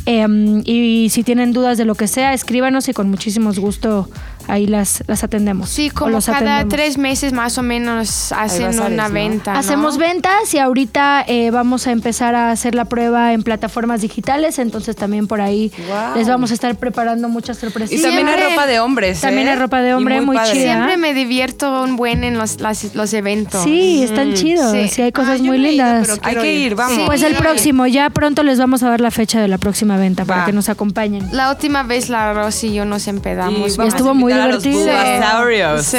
[0.06, 4.08] Em, y si tienen dudas de lo que sea, escríbanos y con muchísimos gusto
[4.48, 5.68] ahí las, las atendemos.
[5.68, 6.74] Sí, como los cada atendemos.
[6.74, 9.14] tres meses más o menos hacen una ¿no?
[9.14, 9.52] venta.
[9.54, 9.58] ¿no?
[9.58, 14.58] Hacemos ventas y ahorita eh, vamos a empezar a hacer la prueba en plataformas digitales,
[14.58, 16.16] entonces también por ahí Wow.
[16.16, 17.92] les vamos a estar preparando muchas sorpresas.
[17.92, 19.20] Y también hay Siempre- ropa de hombres.
[19.20, 19.50] También ¿eh?
[19.52, 20.52] hay ropa de Y hombre, muy padre.
[20.52, 20.72] chida.
[20.74, 23.62] Siempre me divierto un buen en los, las- los eventos.
[23.64, 24.88] Sí, están chidos, Sí.
[24.88, 26.08] sí hay cosas Ah, muy ido, lindas.
[26.08, 26.96] pero Hay que ir, vamos.
[26.96, 27.02] Sí.
[27.06, 30.24] Pues el próximo, ya pronto les vamos a dar la fecha de la próxima venta
[30.24, 30.46] para Va.
[30.46, 31.28] que nos acompañen.
[31.32, 33.76] La última vez la Rosy y yo nos empedamos.
[33.78, 35.82] Y estuvo a muy invitar a los divertido.
[35.82, 35.98] Sí.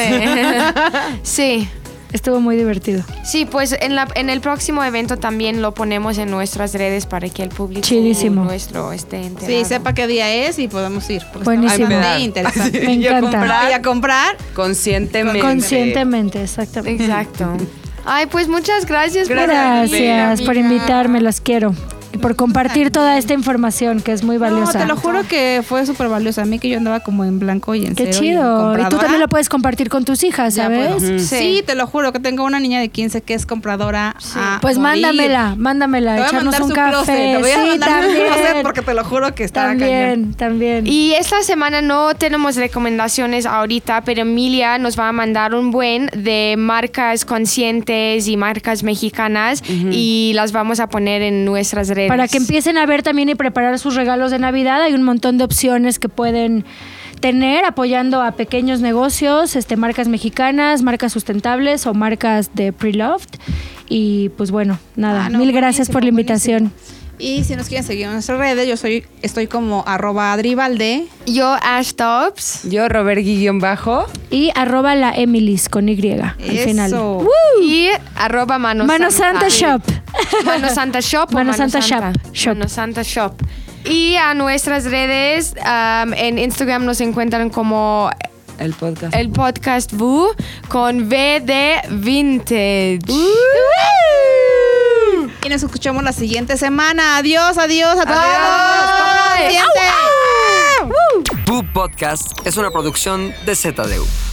[1.23, 1.69] sí.
[2.13, 3.03] Estuvo muy divertido.
[3.25, 7.27] Sí, pues en, la, en el próximo evento también lo ponemos en nuestras redes para
[7.27, 8.43] que el público Chidísimo.
[8.43, 9.47] nuestro esté enterado.
[9.47, 11.23] Sí, sepa qué día es y podemos ir.
[11.43, 11.88] Buenísimo.
[11.88, 13.31] me- Y a encanta.
[13.31, 14.38] comprar Y a comprar.
[14.53, 15.39] Conscientemente.
[15.39, 17.03] Conscientemente, exactamente.
[17.03, 17.57] Exacto.
[18.05, 19.99] Ay, pues muchas gracias, por Gracias.
[19.99, 21.73] Gracias por invitarme, las quiero.
[22.22, 24.80] Por compartir toda esta información que es muy valiosa.
[24.80, 26.43] No, te lo juro que fue súper valiosa.
[26.43, 28.80] A mí que yo andaba como en blanco y en Qué cero y chido.
[28.80, 30.95] Y tú también lo puedes compartir con tus hijas, Ya ¿sabes?
[30.95, 30.99] puedo.
[31.20, 31.20] Sí.
[31.20, 31.64] Sí.
[31.66, 34.16] te lo juro que tengo una niña de 15 que es compradora.
[34.36, 35.01] a Pues morir.
[35.03, 36.89] mándamela, Te mándamela, voy a echarnos mandar un su café.
[36.91, 37.16] closet.
[37.16, 38.26] Te voy a sí, también.
[38.28, 39.80] closet porque te lo juro que está cañón.
[39.80, 40.88] también, también.
[40.88, 46.07] Y esta semana no tenemos recomendaciones ahorita, pero Emilia nos va a mandar un buen
[46.16, 52.03] de marcas conscientes y marcas mexicanas y las vamos a poner en nuestras redes.
[52.08, 55.38] Para que empiecen a ver también y preparar sus regalos de Navidad, hay un montón
[55.38, 56.66] de opciones que pueden
[57.20, 63.30] tener apoyando a pequeños negocios, este marcas mexicanas, marcas sustentables o marcas de pre-loved.
[63.88, 66.74] Y pues bueno, nada, Ah, no, mil gracias por la invitación.
[67.24, 71.05] Y si nos quieren seguir en nuestras redes, yo soy, estoy como arroba adribalde.
[71.26, 72.69] Yo, Ash Tops.
[72.69, 74.07] Yo, Robert Guillón Bajo.
[74.30, 76.65] Y arroba la Emilis con Y al Eso.
[76.65, 76.93] final.
[77.63, 79.82] Y arroba Mano, Mano Santa Shop.
[80.45, 81.32] Mano Santa Shop.
[81.32, 82.13] Mano Santa Shop.
[82.34, 82.55] Shop.
[82.57, 83.34] Mano Santa Shop.
[83.86, 88.09] Y a nuestras redes, um, en Instagram nos encuentran como
[88.57, 89.15] El podcast.
[89.15, 90.28] el podcast VU
[90.67, 92.99] con V de Vintage.
[95.43, 97.18] Y nos escuchamos la siguiente semana.
[97.18, 98.24] Adiós, adiós a todos.
[101.45, 104.32] Boo Podcast es una producción de ZDU.